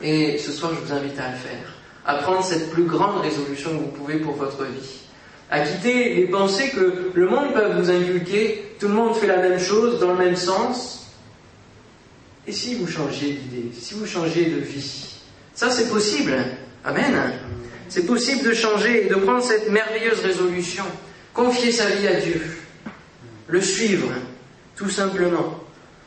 et 0.00 0.38
ce 0.38 0.52
soir, 0.52 0.72
je 0.74 0.86
vous 0.86 0.92
invite 0.92 1.18
à 1.18 1.30
le 1.30 1.36
faire. 1.36 1.74
À 2.06 2.16
prendre 2.16 2.42
cette 2.42 2.70
plus 2.70 2.84
grande 2.84 3.20
résolution 3.20 3.70
que 3.70 3.84
vous 3.84 3.90
pouvez 3.90 4.16
pour 4.16 4.34
votre 4.34 4.64
vie. 4.64 5.00
À 5.50 5.60
quitter 5.60 6.14
les 6.14 6.26
pensées 6.26 6.70
que 6.70 7.10
le 7.12 7.28
monde 7.28 7.52
peut 7.52 7.72
vous 7.76 7.90
inculquer. 7.90 8.74
Tout 8.78 8.88
le 8.88 8.94
monde 8.94 9.14
fait 9.14 9.26
la 9.26 9.36
même 9.36 9.58
chose, 9.58 10.00
dans 10.00 10.12
le 10.12 10.18
même 10.18 10.36
sens. 10.36 11.08
Et 12.46 12.52
si 12.52 12.76
vous 12.76 12.86
changiez 12.86 13.32
d'idée, 13.32 13.70
si 13.78 13.94
vous 13.94 14.06
changiez 14.06 14.46
de 14.46 14.58
vie 14.58 15.18
Ça, 15.54 15.70
c'est 15.70 15.90
possible. 15.90 16.36
Amen. 16.84 17.14
C'est 17.88 18.06
possible 18.06 18.48
de 18.48 18.54
changer 18.54 19.06
et 19.06 19.08
de 19.08 19.16
prendre 19.16 19.42
cette 19.42 19.70
merveilleuse 19.70 20.20
résolution. 20.20 20.84
Confier 21.34 21.72
sa 21.72 21.90
vie 21.90 22.08
à 22.08 22.14
Dieu. 22.14 22.40
Le 23.48 23.60
suivre, 23.60 24.08
tout 24.76 24.88
simplement. 24.88 25.60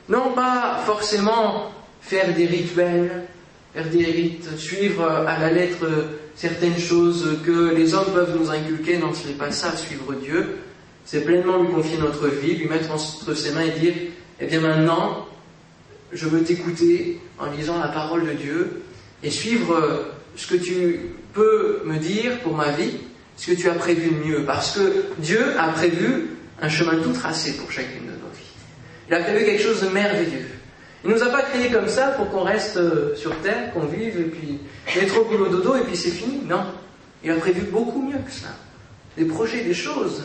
Non 0.10 0.32
pas 0.34 0.82
forcément 0.86 1.72
faire 2.02 2.34
des 2.34 2.46
rituels, 2.46 3.28
rites, 3.76 4.58
suivre 4.58 5.04
à 5.04 5.40
la 5.40 5.52
lettre 5.52 5.88
certaines 6.36 6.78
choses 6.78 7.40
que 7.46 7.74
les 7.74 7.94
hommes 7.94 8.12
peuvent 8.14 8.38
nous 8.38 8.50
inculquer. 8.50 8.98
Non, 8.98 9.14
ce 9.14 9.28
n'est 9.28 9.34
pas 9.34 9.52
ça, 9.52 9.76
suivre 9.76 10.14
Dieu. 10.14 10.58
C'est 11.06 11.26
pleinement 11.26 11.62
lui 11.62 11.72
confier 11.72 11.98
notre 11.98 12.28
vie, 12.28 12.56
lui 12.56 12.68
mettre 12.68 12.92
entre 12.92 13.34
ses 13.34 13.52
mains 13.54 13.66
et 13.66 13.80
dire, 13.80 13.94
eh 14.40 14.46
bien 14.46 14.62
maintenant, 14.62 15.28
je 16.12 16.28
veux 16.28 16.44
t'écouter 16.44 17.20
en 17.40 17.52
lisant 17.52 17.80
la 17.80 17.90
parole 17.90 18.26
de 18.26 18.34
Dieu 18.34 18.84
et 19.22 19.30
suivre 19.30 20.14
ce 20.36 20.48
que 20.48 20.56
tu 20.56 21.00
peux 21.34 21.82
me 21.86 21.98
dire 21.98 22.40
pour 22.40 22.56
ma 22.56 22.72
vie, 22.72 22.98
ce 23.36 23.52
que 23.52 23.58
tu 23.58 23.70
as 23.70 23.74
prévu 23.74 24.12
de 24.12 24.28
mieux. 24.28 24.46
Parce 24.46 24.78
que 24.78 25.06
Dieu 25.18 25.58
a 25.58 25.70
prévu 25.70 26.30
un 26.62 26.70
chemin 26.70 27.02
tout 27.02 27.12
tracé 27.12 27.54
pour 27.58 27.72
chacune 27.72 28.06
de 28.06 28.12
nos 28.12 28.32
vies. 28.34 28.54
Il 29.10 29.14
a 29.14 29.24
prévu 29.24 29.46
quelque 29.46 29.62
chose 29.62 29.82
de 29.82 29.90
merveilleux. 29.90 30.48
Il 31.04 31.12
nous 31.12 31.22
a 31.22 31.30
pas 31.30 31.42
créés 31.42 31.70
comme 31.70 31.88
ça 31.88 32.10
pour 32.10 32.30
qu'on 32.30 32.44
reste 32.44 32.78
euh, 32.78 33.16
sur 33.16 33.36
terre, 33.42 33.74
qu'on 33.74 33.86
vive, 33.86 34.20
et 34.20 34.24
puis 34.24 34.60
au 35.18 35.26
boulot 35.26 35.48
dodo, 35.48 35.76
et 35.76 35.82
puis 35.82 35.98
c'est 35.98 36.12
fini. 36.12 36.42
Non. 36.46 36.66
Il 37.24 37.32
a 37.32 37.36
prévu 37.36 37.62
beaucoup 37.64 38.02
mieux 38.02 38.20
que 38.26 38.32
ça. 38.32 38.50
Des 39.18 39.26
projets, 39.26 39.64
des 39.64 39.74
choses. 39.74 40.24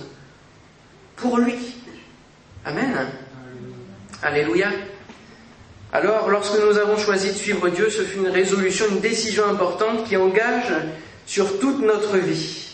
Pour 1.16 1.38
lui. 1.38 1.56
Amen. 2.64 2.94
Alléluia. 4.22 4.68
Alors, 5.92 6.28
lorsque 6.28 6.60
nous 6.60 6.76
avons 6.78 6.96
choisi 6.96 7.28
de 7.28 7.36
suivre 7.36 7.68
Dieu, 7.70 7.88
ce 7.90 8.02
fut 8.02 8.18
une 8.18 8.28
résolution, 8.28 8.86
une 8.90 9.00
décision 9.00 9.46
importante 9.46 10.06
qui 10.06 10.16
engage 10.16 10.72
sur 11.26 11.58
toute 11.58 11.80
notre 11.80 12.18
vie. 12.18 12.66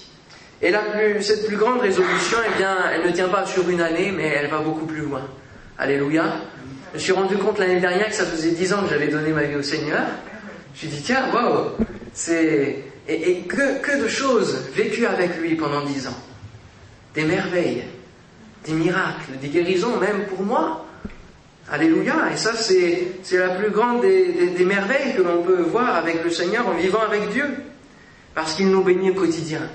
Et 0.62 0.72
cette 1.20 1.46
plus 1.46 1.56
grande 1.56 1.80
résolution, 1.80 2.38
eh 2.46 2.58
bien, 2.58 2.76
elle 2.92 3.06
ne 3.06 3.12
tient 3.12 3.28
pas 3.28 3.46
sur 3.46 3.68
une 3.68 3.80
année, 3.80 4.12
mais 4.12 4.28
elle 4.28 4.48
va 4.48 4.58
beaucoup 4.58 4.86
plus 4.86 5.02
loin. 5.02 5.22
Alléluia. 5.78 6.40
Je 6.94 6.98
me 6.98 7.02
suis 7.02 7.12
rendu 7.12 7.36
compte 7.36 7.58
l'année 7.58 7.80
dernière 7.80 8.06
que 8.06 8.14
ça 8.14 8.24
faisait 8.24 8.52
dix 8.52 8.72
ans 8.72 8.84
que 8.84 8.88
j'avais 8.88 9.08
donné 9.08 9.32
ma 9.32 9.42
vie 9.42 9.56
au 9.56 9.62
Seigneur. 9.62 10.02
Je 10.76 10.86
me 10.86 10.90
suis 10.92 10.96
dit, 10.96 11.02
tiens, 11.02 11.24
waouh, 11.34 11.70
c'est... 12.12 12.84
Et, 13.08 13.40
que, 13.40 14.00
de 14.00 14.06
choses 14.06 14.56
vécues 14.76 15.04
avec 15.04 15.36
lui 15.38 15.56
pendant 15.56 15.84
dix 15.84 16.06
ans. 16.06 16.16
Des 17.16 17.24
merveilles, 17.24 17.82
des 18.64 18.74
miracles, 18.74 19.32
des 19.42 19.48
guérisons, 19.48 19.98
même 19.98 20.26
pour 20.26 20.42
moi. 20.42 20.86
Alléluia. 21.68 22.30
Et 22.32 22.36
ça, 22.36 22.54
c'est, 22.54 23.08
c'est 23.24 23.38
la 23.38 23.56
plus 23.56 23.70
grande 23.70 24.02
des 24.02 24.64
merveilles 24.64 25.16
que 25.16 25.22
l'on 25.22 25.42
peut 25.42 25.62
voir 25.62 25.96
avec 25.96 26.22
le 26.22 26.30
Seigneur 26.30 26.68
en 26.68 26.74
vivant 26.74 27.02
avec 27.02 27.28
Dieu. 27.30 27.46
Parce 28.36 28.54
qu'il 28.54 28.68
nous 28.68 28.84
bénit 28.84 29.10
au 29.10 29.14
quotidien. 29.14 29.68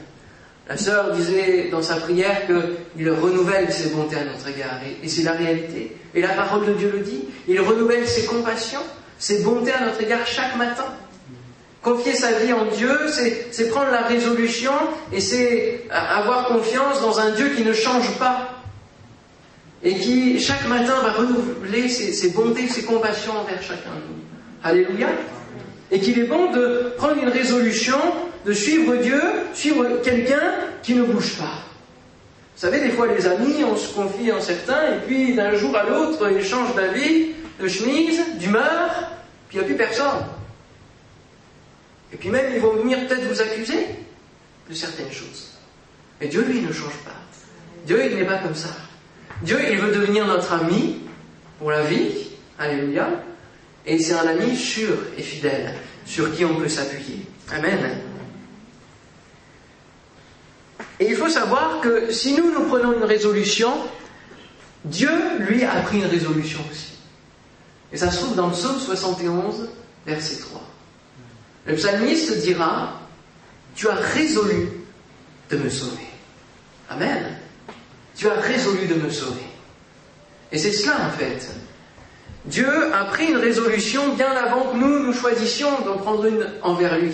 La 0.70 0.78
sœur 0.78 1.12
disait 1.14 1.70
dans 1.72 1.82
sa 1.82 1.96
prière 1.96 2.44
qu'il 2.46 3.10
renouvelle 3.10 3.74
ses 3.74 3.90
bontés 3.90 4.18
à 4.18 4.26
notre 4.26 4.48
égard, 4.50 4.80
et, 5.04 5.08
c'est 5.08 5.24
la 5.24 5.32
réalité. 5.32 5.98
Et 6.14 6.22
la 6.22 6.30
parole 6.30 6.68
de 6.68 6.74
Dieu 6.74 6.92
le 6.96 7.00
dit, 7.00 7.24
il 7.48 7.60
renouvelle 7.60 8.08
ses 8.08 8.26
compassions, 8.26 8.84
ses 9.18 9.42
bontés 9.42 9.74
à 9.74 9.84
notre 9.84 10.00
égard 10.00 10.28
chaque 10.28 10.56
matin. 10.58 10.86
Confier 11.82 12.14
sa 12.14 12.34
vie 12.34 12.54
en 12.54 12.66
Dieu, 12.66 12.92
c'est 13.52 13.70
prendre 13.70 13.90
la 13.90 14.04
résolution 14.04 14.74
et 15.12 15.22
c'est 15.22 15.88
avoir 15.90 16.46
confiance 16.46 17.02
dans 17.02 17.20
un 17.20 17.32
Dieu 17.32 17.50
qui 17.56 17.64
ne 17.64 17.74
change 17.74 18.20
pas 18.20 18.62
et 19.82 19.96
qui 19.96 20.40
chaque 20.40 20.68
matin 20.68 21.02
va 21.02 21.14
renouveler 21.14 21.90
ses, 21.90 22.30
bontés, 22.30 22.68
ses 22.68 22.84
compassions 22.84 23.34
envers 23.40 23.64
chacun 23.64 23.90
de 23.90 24.14
nous. 24.14 24.22
Alléluia. 24.64 25.08
Et 25.92 26.00
qu'il 26.00 26.20
est 26.20 26.26
bon 26.26 26.52
de 26.52 26.94
prendre 26.98 27.22
une 27.22 27.30
résolution, 27.30 27.98
de 28.46 28.54
suivre 28.54 28.96
Dieu, 28.98 29.22
suivre 29.54 30.02
quelqu'un 30.04 30.54
qui 30.84 30.96
ne 30.96 31.04
bouge 31.04 31.38
pas. 31.38 31.64
Vous 32.56 32.62
savez, 32.62 32.82
des 32.82 32.92
fois 32.92 33.08
les 33.08 33.26
amis, 33.26 33.64
on 33.64 33.76
se 33.76 33.94
confie 33.94 34.32
en 34.32 34.42
certains, 34.42 34.96
et 34.96 35.00
puis 35.08 35.34
d'un 35.34 35.56
jour 35.56 35.76
à 35.76 35.84
l'autre, 35.84 36.30
ils 36.32 36.44
changent 36.44 36.76
d'avis, 36.76 37.30
de 37.60 37.68
chemise, 37.68 38.20
d'humeur, 38.38 39.12
puis 39.48 39.58
il 39.58 39.60
n'y 39.60 39.66
a 39.66 39.68
plus 39.68 39.78
personne. 39.78 40.26
Et 42.14 42.18
puis 42.18 42.30
même, 42.30 42.54
ils 42.54 42.60
vont 42.60 42.74
venir 42.74 43.08
peut-être 43.08 43.28
vous 43.28 43.42
accuser 43.42 43.88
de 44.70 44.74
certaines 44.74 45.12
choses. 45.12 45.54
Mais 46.20 46.28
Dieu, 46.28 46.44
lui, 46.44 46.62
ne 46.62 46.72
change 46.72 46.98
pas. 47.06 47.12
Dieu, 47.86 48.04
il 48.12 48.18
n'est 48.18 48.26
pas 48.26 48.38
comme 48.38 48.56
ça. 48.56 48.70
Dieu, 49.42 49.58
il 49.72 49.78
veut 49.78 49.94
devenir 49.94 50.28
notre 50.28 50.52
ami 50.54 51.00
pour 51.60 51.72
la 51.72 51.84
vie. 51.84 52.28
Alléluia. 52.58 53.10
Et 53.90 53.98
c'est 53.98 54.14
un 54.14 54.28
ami 54.28 54.56
sûr 54.56 54.96
et 55.18 55.24
fidèle, 55.24 55.74
sur 56.06 56.32
qui 56.36 56.46
on 56.46 56.56
peut 56.56 56.70
s'appuyer. 56.70 57.26
Amen. 57.52 57.98
Et 61.00 61.08
il 61.10 61.16
faut 61.16 61.28
savoir 61.28 61.82
que 61.82 62.12
si 62.12 62.36
nous, 62.36 62.52
nous 62.52 62.68
prenons 62.68 62.94
une 62.94 63.04
résolution, 63.04 63.74
Dieu, 64.86 65.10
lui, 65.40 65.64
a 65.64 65.82
pris 65.82 65.98
une 65.98 66.06
résolution 66.06 66.60
aussi. 66.72 67.00
Et 67.92 67.98
ça 67.98 68.12
se 68.12 68.18
trouve 68.18 68.36
dans 68.36 68.50
le 68.50 68.54
psaume 68.54 68.80
71, 68.80 69.70
verset 70.06 70.40
3. 70.42 70.62
Le 71.66 71.76
psalmiste 71.76 72.42
dira, 72.42 73.02
tu 73.74 73.90
as 73.90 73.96
résolu 73.96 74.70
de 75.50 75.58
me 75.58 75.70
sauver. 75.70 76.08
Amen. 76.92 77.40
Tu 78.16 78.30
as 78.30 78.36
résolu 78.36 78.86
de 78.86 78.94
me 78.94 79.10
sauver. 79.10 79.48
Et 80.52 80.60
c'est 80.60 80.74
cela 80.74 81.08
en 81.08 81.18
fait. 81.18 81.50
Dieu 82.46 82.68
a 82.94 83.06
pris 83.06 83.28
une 83.28 83.38
résolution 83.38 84.14
bien 84.16 84.32
avant 84.32 84.72
que 84.72 84.78
nous, 84.78 85.00
nous 85.04 85.14
choisissions 85.14 85.70
d'en 85.86 85.98
prendre 85.98 86.26
une 86.26 86.48
envers 86.62 86.98
lui. 86.98 87.14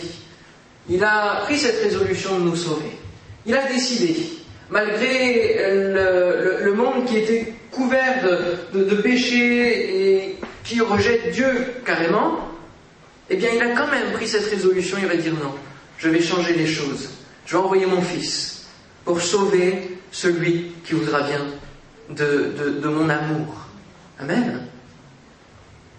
Il 0.90 1.04
a 1.04 1.42
pris 1.44 1.58
cette 1.58 1.82
résolution 1.82 2.40
de 2.40 2.44
nous 2.44 2.56
sauver. 2.56 2.92
Il 3.46 3.56
a 3.56 3.68
décidé, 3.68 4.16
malgré 4.70 5.58
le, 5.58 6.74
monde 6.74 7.06
qui 7.06 7.18
était 7.18 7.54
couvert 7.72 8.24
de, 8.74 8.80
de, 8.80 8.96
péchés 8.96 10.20
et 10.20 10.36
qui 10.64 10.82
rejette 10.82 11.32
Dieu 11.32 11.50
carrément, 11.86 12.50
eh 13.30 13.36
bien 13.36 13.50
il 13.56 13.62
a 13.62 13.70
quand 13.70 13.88
même 13.88 14.12
pris 14.14 14.28
cette 14.28 14.46
résolution, 14.46 14.98
il 15.02 15.08
va 15.08 15.16
dire 15.16 15.34
non, 15.34 15.54
je 15.98 16.10
vais 16.10 16.22
changer 16.22 16.54
les 16.54 16.68
choses. 16.68 17.10
Je 17.46 17.56
vais 17.56 17.64
envoyer 17.64 17.86
mon 17.86 18.02
fils 18.02 18.68
pour 19.04 19.22
sauver 19.22 19.98
celui 20.12 20.72
qui 20.84 20.94
voudra 20.94 21.22
bien 21.22 21.46
de, 22.10 22.88
mon 22.88 23.10
amour. 23.10 23.68
Amen. 24.20 24.68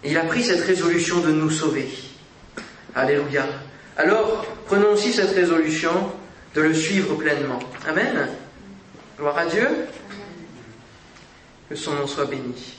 Il 0.07 0.17
a 0.17 0.23
pris 0.23 0.41
cette 0.41 0.61
résolution 0.61 1.19
de 1.19 1.31
nous 1.31 1.49
sauver. 1.49 1.89
Alléluia. 2.95 3.45
Alors, 3.97 4.45
prenons 4.65 4.93
aussi 4.93 5.11
cette 5.11 5.35
résolution 5.35 5.91
de 6.55 6.61
le 6.61 6.73
suivre 6.73 7.15
pleinement. 7.15 7.59
Amen. 7.85 8.29
Gloire 9.17 9.37
à 9.37 9.45
Dieu. 9.47 9.67
Que 11.67 11.75
son 11.75 11.93
nom 11.93 12.07
soit 12.07 12.25
béni. 12.25 12.75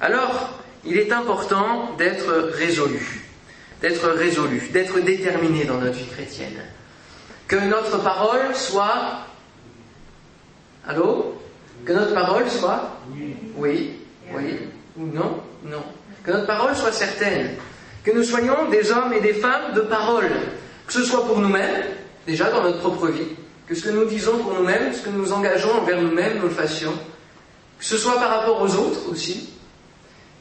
Alors, 0.00 0.58
il 0.84 0.98
est 0.98 1.12
important 1.12 1.94
d'être 1.96 2.32
résolu, 2.54 3.22
d'être 3.80 4.08
résolu, 4.08 4.68
d'être 4.72 4.98
déterminé 4.98 5.64
dans 5.64 5.78
notre 5.78 5.96
vie 5.96 6.08
chrétienne. 6.08 6.60
Que 7.46 7.56
notre 7.56 8.02
parole 8.02 8.54
soit 8.54 9.24
Allô? 10.88 11.40
Que 11.84 11.92
notre 11.92 12.14
parole 12.14 12.48
soit? 12.48 12.98
Oui, 13.56 14.00
oui, 14.32 14.58
ou 14.96 15.06
non, 15.06 15.42
non. 15.64 15.82
Que 16.26 16.32
notre 16.32 16.46
parole 16.46 16.74
soit 16.74 16.92
certaine. 16.92 17.50
Que 18.04 18.10
nous 18.10 18.24
soyons 18.24 18.68
des 18.68 18.90
hommes 18.90 19.12
et 19.12 19.20
des 19.20 19.34
femmes 19.34 19.74
de 19.74 19.80
parole. 19.82 20.28
Que 20.86 20.92
ce 20.92 21.04
soit 21.04 21.24
pour 21.24 21.38
nous-mêmes, 21.38 21.84
déjà 22.26 22.50
dans 22.50 22.64
notre 22.64 22.80
propre 22.80 23.06
vie. 23.08 23.36
Que 23.68 23.74
ce 23.74 23.84
que 23.84 23.90
nous 23.90 24.04
disons 24.04 24.38
pour 24.38 24.54
nous-mêmes, 24.54 24.92
ce 24.92 25.02
que 25.02 25.10
nous 25.10 25.32
engageons 25.32 25.72
envers 25.80 26.02
nous-mêmes, 26.02 26.38
nous 26.38 26.44
le 26.44 26.50
fassions. 26.50 26.94
Que 27.78 27.84
ce 27.84 27.96
soit 27.96 28.16
par 28.16 28.30
rapport 28.30 28.60
aux 28.60 28.74
autres 28.74 29.08
aussi. 29.10 29.50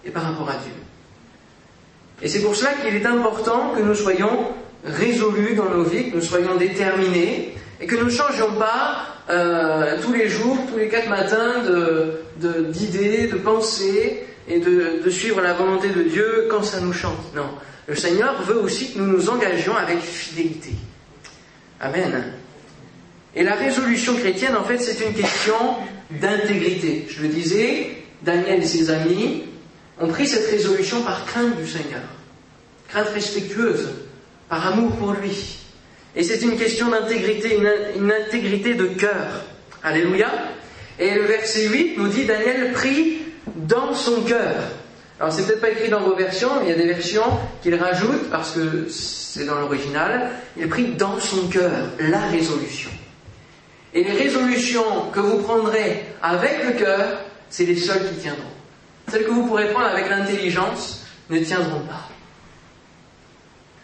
Et 0.04 0.10
par 0.10 0.24
rapport 0.24 0.50
à 0.50 0.54
Dieu. 0.54 0.74
Et 2.22 2.28
c'est 2.28 2.42
pour 2.42 2.56
cela 2.56 2.74
qu'il 2.74 2.96
est 2.96 3.06
important 3.06 3.74
que 3.76 3.82
nous 3.82 3.96
soyons 3.96 4.50
résolus 4.84 5.56
dans 5.56 5.70
nos 5.70 5.84
vies, 5.84 6.10
que 6.12 6.16
nous 6.16 6.22
soyons 6.22 6.56
déterminés, 6.56 7.56
et 7.80 7.88
que 7.88 7.96
nous 7.96 8.06
ne 8.06 8.10
changions 8.10 8.54
pas 8.54 9.06
euh, 9.30 9.98
tous 10.02 10.14
les 10.14 10.30
jours, 10.30 10.58
tous 10.72 10.78
les 10.78 10.88
quatre 10.88 11.10
matins 11.10 11.64
d'idées, 12.38 13.28
de, 13.28 13.34
de, 13.34 13.38
pensées 13.38 14.24
et 14.48 14.60
de, 14.60 15.02
de, 15.04 15.10
suivre 15.10 15.42
la 15.42 15.54
volonté 15.54 15.90
de 15.90 16.04
Dieu 16.04 16.48
quand 16.50 16.64
ça 16.64 16.80
nous 16.82 16.94
chante. 16.94 17.34
Non. 17.36 17.50
Le 17.88 17.96
Seigneur 17.96 18.42
veut 18.44 18.58
aussi 18.58 18.94
que 18.94 19.00
nous 19.00 19.06
nous 19.06 19.30
engagions 19.30 19.76
avec 19.76 20.00
fidélité. 20.00 20.72
Amen. 21.80 22.34
Et 23.36 23.44
la 23.44 23.56
résolution 23.56 24.16
chrétienne, 24.16 24.56
en 24.56 24.64
fait, 24.64 24.80
c'est 24.80 25.06
une 25.06 25.14
question 25.14 25.56
d'intégrité. 26.10 27.06
Je 27.10 27.22
le 27.22 27.28
disais, 27.28 27.98
Daniel 28.22 28.64
et 28.64 28.66
ses 28.66 28.90
amis 28.90 29.44
ont 30.00 30.08
pris 30.08 30.28
cette 30.28 30.50
résolution 30.50 31.02
par 31.04 31.26
crainte 31.26 31.58
du 31.58 31.68
Seigneur. 31.68 32.04
Crainte 32.88 33.10
respectueuse, 33.10 33.90
par 34.50 34.66
amour 34.68 34.92
pour 34.94 35.14
lui. 35.14 35.60
Et 36.16 36.24
c'est 36.24 36.42
une 36.42 36.58
question 36.58 36.90
d'intégrité, 36.90 37.58
une, 37.58 38.12
intégrité 38.12 38.74
de 38.74 38.86
cœur. 38.86 39.44
Alléluia. 39.84 40.32
Et 41.00 41.14
le 41.14 41.24
verset 41.24 41.68
8 41.68 41.98
nous 41.98 42.08
dit 42.08 42.26
Daniel 42.26 42.72
prie 42.74 43.20
dans 43.56 43.94
son 43.94 44.22
cœur. 44.22 44.56
Alors 45.20 45.32
c'est 45.32 45.46
peut-être 45.46 45.62
pas 45.62 45.70
écrit 45.70 45.90
dans 45.90 46.02
vos 46.02 46.16
versions, 46.16 46.50
il 46.64 46.70
y 46.70 46.72
a 46.72 46.76
des 46.76 46.88
versions 46.88 47.24
qu'il 47.62 47.76
rajoute 47.76 48.30
parce 48.30 48.52
que 48.52 48.88
c'est 48.90 49.46
dans 49.46 49.60
l'original. 49.60 50.32
Il 50.58 50.68
prie 50.68 50.94
dans 50.94 51.20
son 51.20 51.48
cœur 51.48 51.72
la 52.00 52.20
résolution. 52.28 52.90
Et 53.94 54.04
les 54.04 54.12
résolutions 54.12 55.10
que 55.14 55.22
vous 55.22 55.38
prendrez 55.38 56.04
avec 56.22 56.66
le 56.66 56.72
cœur, 56.74 57.20
c'est 57.50 57.66
les 57.66 57.78
seules 57.78 58.10
qui 58.10 58.16
tiendront. 58.16 58.44
Celles 59.08 59.24
que 59.24 59.32
vous 59.32 59.46
pourrez 59.46 59.70
prendre 59.70 59.88
avec 59.88 60.10
l'intelligence 60.10 61.06
ne 61.30 61.40
tiendront 61.40 61.82
pas. 61.82 62.10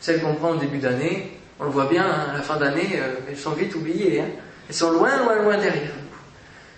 Celles 0.02 0.21
qu'on 0.21 0.34
prend 0.34 0.50
au 0.52 0.58
début 0.58 0.80
d'année, 0.80 1.38
on 1.60 1.65
le 1.65 1.69
voit 1.69 1.86
bien, 1.86 2.04
hein, 2.04 2.32
à 2.32 2.38
la 2.38 2.41
fin 2.41 2.58
d'année, 2.58 2.89
euh, 2.95 3.13
elles 3.30 3.38
sont 3.38 3.52
vite 3.52 3.74
oubliées. 3.76 4.19
Hein. 4.19 4.30
Elles 4.67 4.76
sont 4.76 4.91
loin, 4.91 5.15
loin, 5.17 5.36
loin 5.43 5.58
derrière. 5.58 5.91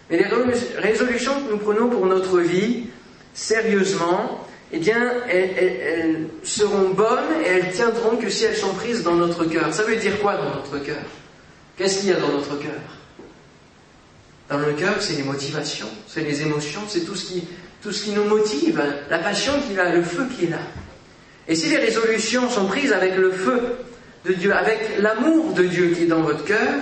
Mais 0.10 0.18
les 0.18 0.80
résolutions 0.80 1.34
que 1.42 1.52
nous 1.52 1.58
prenons 1.58 1.90
pour 1.90 2.06
notre 2.06 2.40
vie, 2.40 2.88
sérieusement, 3.34 4.46
eh 4.72 4.80
bien, 4.80 5.14
elles, 5.30 6.28
seront 6.44 6.90
bonnes 6.90 7.42
et 7.46 7.50
elles 7.50 7.72
tiendront 7.72 8.18
que 8.18 8.30
si 8.30 8.46
elles 8.46 8.56
sont 8.56 8.74
prises 8.74 9.04
dans 9.04 9.16
notre 9.16 9.46
cœur. 9.46 9.74
Ça 9.74 9.84
veut 9.84 9.96
dire 9.96 10.20
quoi 10.20 10.36
dans 10.36 10.56
notre 10.56 10.80
cœur? 10.80 11.04
Qu'est-ce 11.78 12.00
qu'il 12.00 12.10
y 12.10 12.14
a 12.14 12.20
dans 12.20 12.30
notre 12.30 12.58
cœur? 12.60 12.82
Dans 14.50 14.58
le 14.58 14.74
cœur, 14.74 14.96
c'est 15.00 15.14
les 15.14 15.24
motivations, 15.24 15.90
c'est 16.08 16.22
les 16.22 16.42
émotions, 16.42 16.82
c'est 16.88 17.02
tout 17.02 17.16
ce 17.16 17.26
qui, 17.26 17.48
tout 17.82 17.92
ce 17.92 18.04
qui 18.04 18.12
nous 18.12 18.26
motive, 18.26 18.84
la 19.10 19.20
passion 19.20 19.54
qui 19.68 19.80
a, 19.80 19.94
le 19.94 20.04
feu 20.04 20.26
qui 20.36 20.46
est 20.46 20.50
là. 20.50 20.60
Et 21.48 21.56
si 21.56 21.70
les 21.70 21.78
résolutions 21.78 22.50
sont 22.50 22.66
prises 22.66 22.94
avec 22.94 23.16
le 23.16 23.32
feu 23.32 23.62
de 24.26 24.34
Dieu, 24.34 24.54
avec 24.54 25.00
l'amour 25.00 25.54
de 25.54 25.64
Dieu 25.64 25.90
qui 25.90 26.04
est 26.04 26.08
dans 26.08 26.22
votre 26.22 26.46
cœur, 26.46 26.82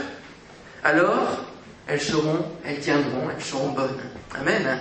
alors 0.83 1.45
elles 1.91 2.01
seront, 2.01 2.45
elles 2.65 2.79
tiendront, 2.79 3.29
elles 3.35 3.43
seront 3.43 3.69
bonnes. 3.69 3.99
Amen. 4.39 4.79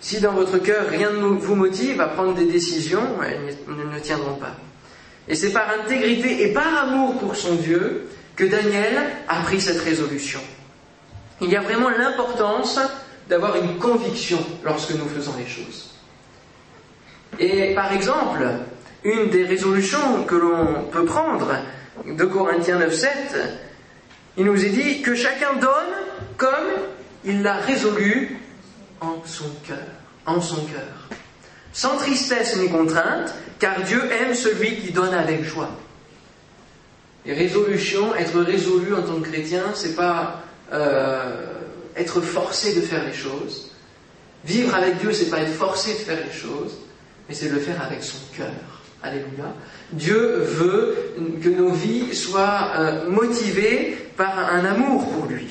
Si 0.00 0.20
dans 0.20 0.32
votre 0.32 0.58
cœur 0.58 0.86
rien 0.88 1.10
ne 1.10 1.20
vous 1.20 1.54
motive 1.54 2.00
à 2.00 2.08
prendre 2.08 2.34
des 2.34 2.46
décisions, 2.46 3.22
elles 3.22 3.56
ne 3.68 3.98
tiendront 4.00 4.36
pas. 4.36 4.56
Et 5.28 5.34
c'est 5.34 5.52
par 5.52 5.68
intégrité 5.70 6.42
et 6.42 6.52
par 6.52 6.84
amour 6.84 7.18
pour 7.18 7.36
son 7.36 7.56
Dieu 7.56 8.08
que 8.34 8.44
Daniel 8.44 8.96
a 9.28 9.42
pris 9.42 9.60
cette 9.60 9.80
résolution. 9.80 10.40
Il 11.42 11.50
y 11.50 11.56
a 11.56 11.60
vraiment 11.60 11.90
l'importance 11.90 12.80
d'avoir 13.28 13.56
une 13.56 13.78
conviction 13.78 14.38
lorsque 14.64 14.92
nous 14.92 15.08
faisons 15.08 15.34
les 15.38 15.46
choses. 15.46 15.90
Et 17.38 17.74
par 17.74 17.92
exemple, 17.92 18.46
une 19.04 19.28
des 19.28 19.44
résolutions 19.44 20.24
que 20.24 20.34
l'on 20.34 20.84
peut 20.90 21.04
prendre 21.04 21.52
de 22.06 22.24
Corinthiens 22.24 22.80
9.7, 22.80 23.08
il 24.36 24.44
nous 24.44 24.64
est 24.64 24.70
dit 24.70 25.02
que 25.02 25.14
chacun 25.14 25.54
donne 25.54 25.70
comme 26.36 26.70
il 27.24 27.42
l'a 27.42 27.54
résolu 27.54 28.38
en 29.00 29.22
son 29.24 29.50
cœur, 29.66 29.78
en 30.26 30.40
son 30.40 30.64
cœur. 30.64 31.18
Sans 31.72 31.96
tristesse 31.96 32.56
ni 32.56 32.68
contrainte, 32.68 33.34
car 33.58 33.82
Dieu 33.82 34.02
aime 34.12 34.34
celui 34.34 34.76
qui 34.76 34.92
donne 34.92 35.14
avec 35.14 35.44
joie. 35.44 35.70
Les 37.24 37.34
résolutions, 37.34 38.14
être 38.14 38.40
résolu 38.40 38.94
en 38.94 39.02
tant 39.02 39.20
que 39.20 39.28
chrétien, 39.28 39.64
c'est 39.74 39.94
pas 39.94 40.42
euh, 40.72 41.46
être 41.96 42.20
forcé 42.20 42.74
de 42.74 42.80
faire 42.80 43.04
les 43.04 43.12
choses. 43.12 43.70
Vivre 44.44 44.74
avec 44.74 44.98
Dieu, 44.98 45.12
c'est 45.12 45.30
pas 45.30 45.40
être 45.40 45.52
forcé 45.52 45.92
de 45.92 45.98
faire 45.98 46.18
les 46.26 46.32
choses, 46.32 46.78
mais 47.28 47.34
c'est 47.34 47.48
le 47.48 47.60
faire 47.60 47.80
avec 47.80 48.02
son 48.02 48.18
cœur. 48.36 48.50
Alléluia. 49.02 49.54
Dieu 49.92 50.38
veut 50.40 50.96
que 51.42 51.48
nos 51.48 51.70
vies 51.70 52.14
soient 52.14 52.72
euh, 52.76 53.08
motivées 53.08 53.96
par 54.16 54.52
un 54.52 54.64
amour 54.64 55.10
pour 55.12 55.26
lui, 55.26 55.48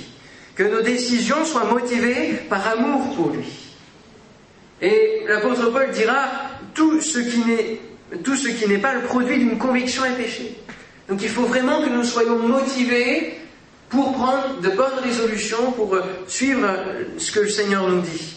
que 0.56 0.64
nos 0.64 0.82
décisions 0.82 1.46
soient 1.46 1.66
motivées 1.66 2.34
par 2.50 2.68
amour 2.68 3.16
pour 3.16 3.30
lui. 3.30 3.48
Et 4.82 5.24
l'apôtre 5.28 5.72
Paul 5.72 5.92
dira 5.92 6.30
tout 6.74 7.02
ce 7.02 7.20
qui 7.20 7.40
n'est 7.40 7.80
tout 8.24 8.36
ce 8.36 8.50
qui 8.50 8.68
n'est 8.68 8.78
pas 8.78 8.94
le 8.94 9.04
produit 9.04 9.38
d'une 9.38 9.58
conviction 9.58 10.04
est 10.04 10.18
péché. 10.18 10.58
Donc 11.08 11.22
il 11.22 11.30
faut 11.30 11.46
vraiment 11.46 11.82
que 11.82 11.90
nous 11.90 12.04
soyons 12.04 12.40
motivés 12.40 13.38
pour 13.90 14.14
prendre 14.14 14.60
de 14.62 14.70
bonnes 14.70 15.00
résolutions, 15.04 15.72
pour 15.74 15.94
euh, 15.94 16.02
suivre 16.28 16.68
ce 17.18 17.32
que 17.32 17.42
le 17.42 17.50
Seigneur 17.50 17.90
nous 17.90 18.02
dit. 18.02 18.36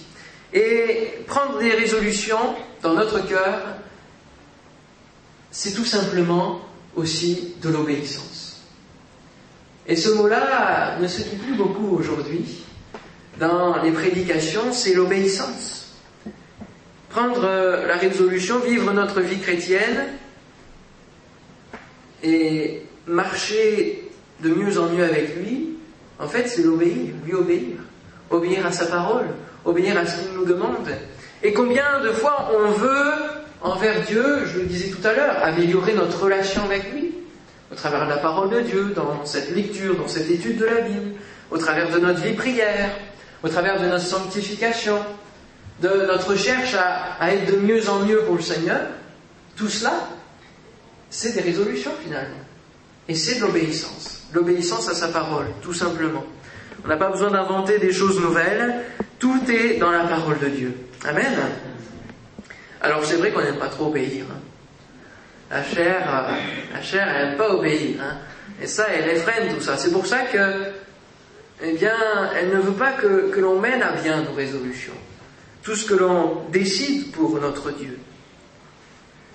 Et 0.52 1.10
prendre 1.26 1.58
des 1.58 1.70
résolutions 1.70 2.54
dans 2.82 2.94
notre 2.94 3.26
cœur, 3.26 3.60
c'est 5.50 5.72
tout 5.72 5.84
simplement 5.84 6.60
aussi 6.96 7.54
de 7.62 7.68
l'obéissance. 7.68 8.33
Et 9.86 9.96
ce 9.96 10.10
mot-là 10.10 10.98
ne 11.00 11.06
se 11.06 11.22
dit 11.22 11.36
plus 11.36 11.54
beaucoup 11.54 11.96
aujourd'hui. 11.96 12.64
Dans 13.38 13.82
les 13.82 13.90
prédications, 13.90 14.72
c'est 14.72 14.94
l'obéissance. 14.94 15.92
Prendre 17.10 17.44
euh, 17.44 17.86
la 17.86 17.96
résolution, 17.96 18.60
vivre 18.60 18.92
notre 18.92 19.20
vie 19.20 19.38
chrétienne 19.38 20.06
et 22.22 22.82
marcher 23.06 24.10
de 24.42 24.48
mieux 24.48 24.78
en 24.78 24.88
mieux 24.88 25.04
avec 25.04 25.36
lui, 25.36 25.76
en 26.18 26.28
fait, 26.28 26.48
c'est 26.48 26.62
l'obéir, 26.62 27.12
lui 27.24 27.34
obéir. 27.34 27.76
Obéir 28.30 28.64
à 28.66 28.72
sa 28.72 28.86
parole, 28.86 29.26
obéir 29.64 29.98
à 29.98 30.06
ce 30.06 30.22
qu'il 30.22 30.32
nous 30.34 30.46
demande. 30.46 30.88
Et 31.42 31.52
combien 31.52 32.00
de 32.02 32.10
fois 32.10 32.50
on 32.56 32.70
veut, 32.70 33.12
envers 33.60 34.00
Dieu, 34.06 34.46
je 34.46 34.60
le 34.60 34.64
disais 34.64 34.88
tout 34.88 35.06
à 35.06 35.12
l'heure, 35.12 35.36
améliorer 35.42 35.92
notre 35.92 36.22
relation 36.22 36.64
avec 36.64 36.90
lui, 36.92 37.03
au 37.74 37.76
travers 37.76 38.04
de 38.04 38.10
la 38.10 38.18
parole 38.18 38.50
de 38.50 38.60
Dieu, 38.60 38.92
dans 38.94 39.26
cette 39.26 39.50
lecture, 39.50 39.96
dans 39.96 40.06
cette 40.06 40.30
étude 40.30 40.58
de 40.58 40.64
la 40.64 40.80
Bible, 40.82 41.16
au 41.50 41.58
travers 41.58 41.90
de 41.90 41.98
notre 41.98 42.20
vie 42.20 42.34
prière, 42.34 42.90
au 43.42 43.48
travers 43.48 43.80
de 43.80 43.86
notre 43.86 44.04
sanctification, 44.04 44.96
de 45.82 45.88
notre 46.06 46.30
recherche 46.30 46.76
à, 46.76 47.32
être 47.32 47.52
de 47.52 47.56
mieux 47.56 47.88
en 47.88 47.98
mieux 47.98 48.20
pour 48.20 48.36
le 48.36 48.42
Seigneur, 48.42 48.80
tout 49.56 49.68
cela, 49.68 49.92
c'est 51.10 51.34
des 51.34 51.40
résolutions 51.40 51.90
finalement. 52.00 52.44
Et 53.08 53.16
c'est 53.16 53.40
de 53.40 53.40
l'obéissance. 53.40 54.22
L'obéissance 54.32 54.88
à 54.88 54.94
sa 54.94 55.08
parole, 55.08 55.46
tout 55.60 55.74
simplement. 55.74 56.24
On 56.84 56.88
n'a 56.88 56.96
pas 56.96 57.10
besoin 57.10 57.32
d'inventer 57.32 57.80
des 57.80 57.92
choses 57.92 58.20
nouvelles. 58.20 58.84
Tout 59.18 59.40
est 59.50 59.78
dans 59.78 59.90
la 59.90 60.04
parole 60.04 60.38
de 60.38 60.46
Dieu. 60.46 60.76
Amen. 61.04 61.34
Alors 62.80 63.04
c'est 63.04 63.16
vrai 63.16 63.32
qu'on 63.32 63.42
n'aime 63.42 63.58
pas 63.58 63.68
trop 63.68 63.86
obéir. 63.86 64.26
Hein. 64.30 64.38
La 65.50 65.62
chair, 65.62 66.02
euh, 66.08 66.82
chair, 66.82 67.08
elle 67.08 67.28
n'aime 67.28 67.38
pas 67.38 67.54
obéir. 67.54 68.00
Hein. 68.00 68.16
Et 68.62 68.66
ça, 68.66 68.86
elle 68.88 69.08
effrène 69.16 69.54
tout 69.54 69.60
ça. 69.60 69.76
C'est 69.76 69.92
pour 69.92 70.06
ça 70.06 70.22
que, 70.22 70.64
eh 71.62 71.72
bien, 71.72 71.96
elle 72.36 72.50
ne 72.50 72.60
veut 72.60 72.72
pas 72.72 72.92
que, 72.92 73.30
que 73.30 73.40
l'on 73.40 73.60
mène 73.60 73.82
à 73.82 73.92
bien 73.92 74.22
nos 74.22 74.32
résolutions. 74.32 74.94
Tout 75.62 75.74
ce 75.74 75.86
que 75.86 75.94
l'on 75.94 76.44
décide 76.50 77.12
pour 77.12 77.40
notre 77.40 77.70
Dieu. 77.72 77.98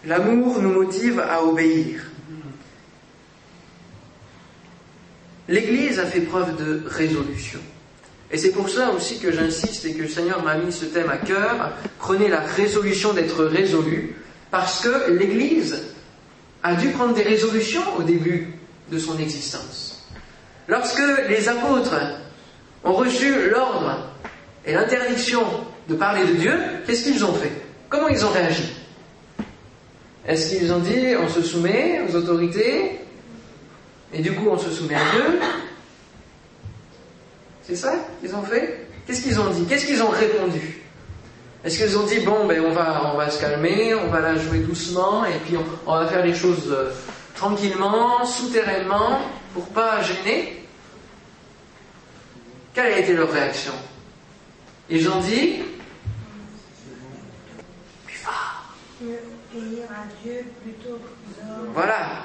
L'amour 0.05 0.61
nous 0.61 0.71
motive 0.71 1.19
à 1.19 1.43
obéir. 1.43 2.01
L'Église 5.47 5.99
a 5.99 6.05
fait 6.05 6.21
preuve 6.21 6.55
de 6.57 6.83
résolution. 6.87 7.59
Et 8.31 8.37
c'est 8.37 8.51
pour 8.51 8.69
ça 8.69 8.91
aussi 8.91 9.19
que 9.19 9.31
j'insiste 9.31 9.85
et 9.85 9.93
que 9.93 10.03
le 10.03 10.07
Seigneur 10.07 10.43
m'a 10.43 10.55
mis 10.55 10.71
ce 10.71 10.85
thème 10.85 11.09
à 11.09 11.17
cœur. 11.17 11.71
Prenez 11.97 12.27
la 12.27 12.41
résolution 12.41 13.13
d'être 13.13 13.43
résolu, 13.43 14.15
parce 14.51 14.81
que 14.81 15.11
l'Église 15.11 15.83
a 16.63 16.75
dû 16.75 16.89
prendre 16.89 17.13
des 17.13 17.23
résolutions 17.23 17.83
au 17.97 18.03
début 18.03 18.53
de 18.91 18.99
son 18.99 19.17
existence. 19.19 20.07
Lorsque 20.67 21.01
les 21.27 21.49
apôtres 21.49 21.95
ont 22.83 22.93
reçu 22.93 23.49
l'ordre 23.49 24.13
et 24.65 24.73
l'interdiction 24.73 25.43
de 25.87 25.95
parler 25.95 26.25
de 26.27 26.33
Dieu, 26.33 26.53
qu'est-ce 26.85 27.03
qu'ils 27.03 27.25
ont 27.25 27.33
fait? 27.33 27.51
Comment 27.87 28.07
ils 28.07 28.25
ont 28.25 28.29
réagi? 28.29 28.71
Est-ce 30.27 30.55
qu'ils 30.55 30.71
ont 30.71 30.79
dit 30.79 31.15
on 31.19 31.27
se 31.27 31.41
soumet 31.41 32.01
aux 32.07 32.15
autorités 32.15 32.99
et 34.13 34.19
du 34.19 34.31
coup 34.33 34.49
on 34.49 34.57
se 34.57 34.69
soumet 34.69 34.95
à 34.95 35.11
Dieu? 35.15 35.39
C'est 37.63 37.75
ça 37.75 37.93
qu'ils 38.21 38.35
ont 38.35 38.43
fait? 38.43 38.87
Qu'est-ce 39.07 39.21
qu'ils 39.23 39.39
ont 39.39 39.49
dit? 39.49 39.65
Qu'est-ce 39.65 39.85
qu'ils 39.85 40.03
ont 40.03 40.09
répondu? 40.09 40.81
Est-ce 41.63 41.77
qu'ils 41.77 41.97
ont 41.97 42.05
dit 42.05 42.19
bon 42.19 42.45
ben 42.47 42.63
on 42.65 42.71
va 42.71 43.11
on 43.13 43.17
va 43.17 43.29
se 43.29 43.41
calmer, 43.41 43.93
on 43.93 44.07
va 44.07 44.21
la 44.21 44.37
jouer 44.37 44.59
doucement 44.59 45.25
et 45.25 45.37
puis 45.45 45.57
on, 45.85 45.93
va 45.93 46.07
faire 46.07 46.25
les 46.25 46.33
choses 46.33 46.71
euh, 46.71 46.91
tranquillement, 47.35 48.25
souterrainement, 48.25 49.19
pour 49.53 49.67
pas 49.67 50.01
gêner? 50.01 50.65
Quelle 52.73 52.93
a 52.93 52.99
été 52.99 53.13
leur 53.13 53.29
réaction? 53.29 53.73
Ils 54.89 55.09
ont 55.09 55.19
dit 55.19 55.63
Voilà. 61.73 62.23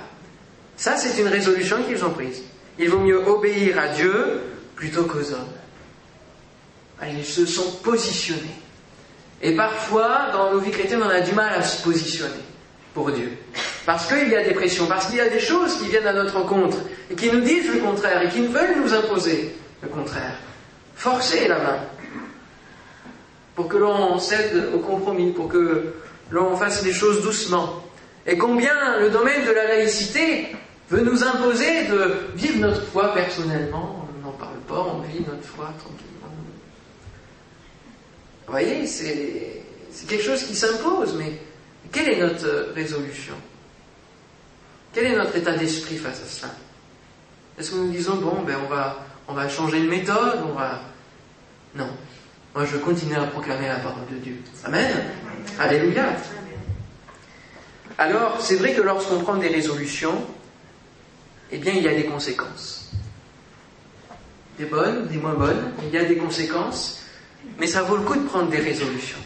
Ça, 0.77 0.97
c'est 0.97 1.21
une 1.21 1.29
résolution 1.29 1.83
qu'ils 1.85 2.05
ont 2.05 2.11
prise. 2.11 2.43
Il 2.79 2.91
vaut 2.91 2.99
mieux 2.99 3.27
obéir 3.27 3.79
à 3.79 3.89
Dieu 3.89 4.41
plutôt 4.75 5.05
qu'aux 5.05 5.33
hommes. 5.33 5.53
Ils 7.07 7.25
se 7.25 7.47
sont 7.47 7.71
positionnés. 7.83 8.64
Et 9.43 9.53
parfois, 9.55 10.29
dans 10.33 10.53
nos 10.53 10.59
vies 10.59 10.71
chrétiennes, 10.71 11.03
on 11.03 11.09
a 11.09 11.21
du 11.21 11.33
mal 11.33 11.53
à 11.55 11.63
se 11.63 11.83
positionner 11.83 12.33
pour 12.95 13.11
Dieu. 13.11 13.33
Parce 13.85 14.07
qu'il 14.07 14.29
y 14.29 14.37
a 14.37 14.45
des 14.45 14.55
pressions, 14.55 14.87
parce 14.87 15.07
qu'il 15.07 15.17
y 15.17 15.21
a 15.21 15.29
des 15.29 15.41
choses 15.41 15.77
qui 15.79 15.89
viennent 15.89 16.07
à 16.07 16.13
notre 16.13 16.39
rencontre 16.39 16.79
et 17.11 17.15
qui 17.15 17.31
nous 17.31 17.41
disent 17.41 17.71
le 17.73 17.81
contraire 17.81 18.23
et 18.23 18.29
qui 18.29 18.47
veulent 18.47 18.81
nous 18.83 18.95
imposer 18.95 19.55
le 19.83 19.89
contraire. 19.89 20.37
Forcer 20.95 21.49
la 21.49 21.59
main 21.59 21.79
pour 23.55 23.69
que 23.69 23.77
l'on 23.77 24.19
cède 24.19 24.71
au 24.75 24.79
compromis, 24.79 25.33
pour 25.33 25.49
que 25.49 25.95
l'on 26.31 26.57
fasse 26.57 26.85
les 26.85 26.93
choses 26.93 27.23
doucement. 27.23 27.85
Et 28.27 28.39
combien 28.39 28.99
le 29.01 29.11
domaine 29.11 29.45
de 29.47 29.53
la 29.53 29.69
laïcité 29.69 30.49
veut 30.91 31.03
nous 31.03 31.23
imposer 31.23 31.85
de 31.85 32.15
vivre 32.35 32.61
notre 32.61 32.83
foi 32.83 33.13
personnellement, 33.13 34.07
on 34.09 34.27
n'en 34.27 34.33
parle 34.33 34.59
pas, 34.67 34.81
on 34.81 35.01
vit 35.01 35.21
notre 35.21 35.45
foi 35.45 35.73
tranquillement. 35.79 36.14
Vous 38.47 38.53
voyez, 38.53 38.87
c'est, 38.87 39.63
quelque 40.07 40.25
chose 40.25 40.45
qui 40.45 40.55
s'impose, 40.55 41.15
mais 41.17 41.33
quelle 41.93 42.09
est 42.09 42.21
notre 42.21 42.73
résolution? 42.75 43.35
Quel 44.93 45.07
est 45.07 45.17
notre 45.17 45.37
état 45.37 45.53
d'esprit 45.53 45.97
face 45.97 46.23
à 46.23 46.27
cela? 46.27 46.53
Est-ce 47.59 47.71
que 47.71 47.77
nous 47.77 47.91
disons, 47.91 48.17
bon, 48.17 48.43
ben 48.43 48.57
on 48.65 48.69
va, 48.69 49.07
on 49.29 49.35
va 49.35 49.49
changer 49.49 49.81
de 49.81 49.89
méthode, 49.89 50.41
on 50.49 50.53
va... 50.53 50.81
Non. 51.75 51.89
Moi, 52.55 52.65
je 52.67 52.77
continue 52.77 53.17
à 53.17 53.25
proclamer 53.25 53.69
la 53.69 53.77
parole 53.77 54.07
de 54.11 54.17
Dieu. 54.17 54.37
Amen. 54.65 55.05
Alléluia. 55.59 56.17
Alors, 57.99 58.41
c'est 58.41 58.57
vrai 58.57 58.75
que 58.75 58.83
lorsqu'on 58.83 59.21
prend 59.21 59.37
des 59.37 59.49
résolutions, 59.49 60.25
eh 61.51 61.59
bien, 61.59 61.73
il 61.73 61.83
y 61.83 61.89
a 61.89 61.95
des 61.95 62.05
conséquences. 62.05 62.91
Des 64.59 64.67
bonnes, 64.67 65.07
des 65.09 65.17
moins 65.17 65.35
bonnes, 65.35 65.73
il 65.83 65.91
y 65.91 65.99
a 65.99 66.05
des 66.05 66.17
conséquences, 66.17 67.04
mais 67.59 67.67
ça 67.67 67.83
vaut 67.83 67.97
le 67.97 68.03
coup 68.03 68.17
de 68.17 68.27
prendre 68.27 68.51
des 68.51 68.59
résolutions. 68.59 69.19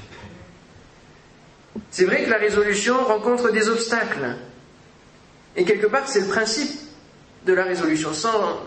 C'est 1.91 2.05
vrai 2.05 2.25
que 2.25 2.31
la 2.31 2.39
résolution 2.39 3.03
rencontre 3.05 3.51
des 3.51 3.69
obstacles. 3.69 4.37
Et 5.57 5.65
quelque 5.65 5.87
part, 5.87 6.07
c'est 6.07 6.21
le 6.21 6.27
principe 6.27 6.71
de 7.47 7.53
la 7.53 7.65
résolution. 7.65 8.13
Sans, 8.13 8.61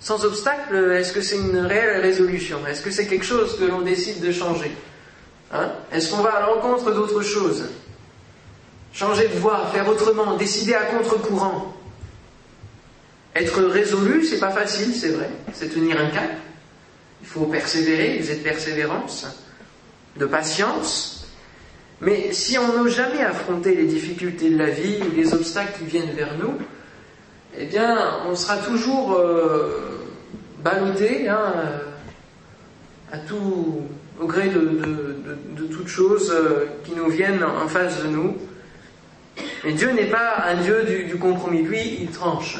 sans 0.00 0.24
obstacle, 0.24 0.74
est-ce 0.92 1.12
que 1.12 1.20
c'est 1.20 1.36
une 1.36 1.58
réelle 1.58 2.00
résolution? 2.00 2.66
Est-ce 2.66 2.82
que 2.82 2.90
c'est 2.90 3.06
quelque 3.06 3.24
chose 3.24 3.58
que 3.58 3.64
l'on 3.64 3.82
décide 3.82 4.20
de 4.20 4.32
changer? 4.32 4.72
Hein? 5.52 5.70
Est-ce 5.92 6.10
qu'on 6.10 6.22
va 6.22 6.30
à 6.36 6.40
l'encontre 6.46 6.92
d'autre 6.92 7.22
chose? 7.22 7.64
Changer 8.92 9.28
de 9.28 9.38
voie, 9.38 9.66
faire 9.72 9.86
autrement, 9.88 10.36
décider 10.36 10.74
à 10.74 10.84
contre-courant? 10.84 11.74
Être 13.34 13.62
résolu, 13.64 14.24
c'est 14.24 14.40
pas 14.40 14.50
facile, 14.50 14.94
c'est 14.94 15.10
vrai. 15.10 15.28
C'est 15.52 15.68
tenir 15.68 16.00
un 16.00 16.08
cap. 16.08 16.30
Il 17.26 17.32
faut 17.40 17.46
persévérer, 17.46 18.18
vous 18.20 18.30
êtes 18.30 18.44
persévérance, 18.44 19.26
de 20.16 20.26
patience. 20.26 21.26
Mais 22.00 22.32
si 22.32 22.56
on 22.56 22.68
n'ose 22.68 22.94
jamais 22.94 23.20
affronter 23.20 23.74
les 23.74 23.86
difficultés 23.86 24.50
de 24.50 24.58
la 24.58 24.70
vie 24.70 24.98
ou 25.02 25.14
les 25.14 25.34
obstacles 25.34 25.80
qui 25.80 25.84
viennent 25.86 26.14
vers 26.14 26.38
nous, 26.38 26.54
eh 27.58 27.66
bien, 27.66 27.98
on 28.28 28.36
sera 28.36 28.58
toujours 28.58 29.14
euh, 29.14 30.06
hein, 30.64 31.52
à 33.10 33.18
tout, 33.18 33.82
au 34.20 34.26
gré 34.26 34.48
de, 34.48 35.18
toutes 35.70 35.88
choses 35.88 36.30
euh, 36.30 36.66
qui 36.84 36.92
nous 36.92 37.08
viennent 37.08 37.42
en 37.42 37.66
face 37.66 38.02
de 38.02 38.08
nous. 38.08 38.36
Mais 39.64 39.72
Dieu 39.72 39.90
n'est 39.90 40.10
pas 40.10 40.44
un 40.46 40.62
Dieu 40.62 40.84
du, 41.08 41.16
compromis. 41.16 41.62
Lui, 41.62 41.98
il 42.02 42.10
tranche. 42.10 42.58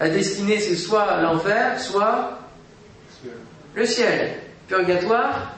La 0.00 0.08
destinée, 0.08 0.58
c'est 0.58 0.76
soit 0.76 1.20
l'enfer, 1.20 1.78
soit 1.78 2.41
le 3.74 3.86
ciel. 3.86 4.34
Purgatoire, 4.68 5.54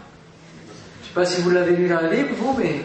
je 1.01 1.05
ne 1.05 1.09
sais 1.09 1.15
pas 1.15 1.25
si 1.25 1.43
vous 1.43 1.51
l'avez 1.51 1.77
lu 1.77 1.89
dans 1.89 2.01
la 2.01 2.09
Bible, 2.09 2.31
vous, 2.37 2.57
mais 2.59 2.83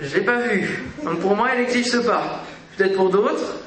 je 0.00 0.06
ne 0.06 0.14
l'ai 0.14 0.20
pas 0.20 0.38
vu. 0.40 0.84
Donc 1.04 1.20
pour 1.20 1.34
moi, 1.36 1.48
elle 1.52 1.60
n'existe 1.60 2.04
pas. 2.04 2.42
Peut-être 2.76 2.96
pour 2.96 3.10
d'autres. 3.10 3.60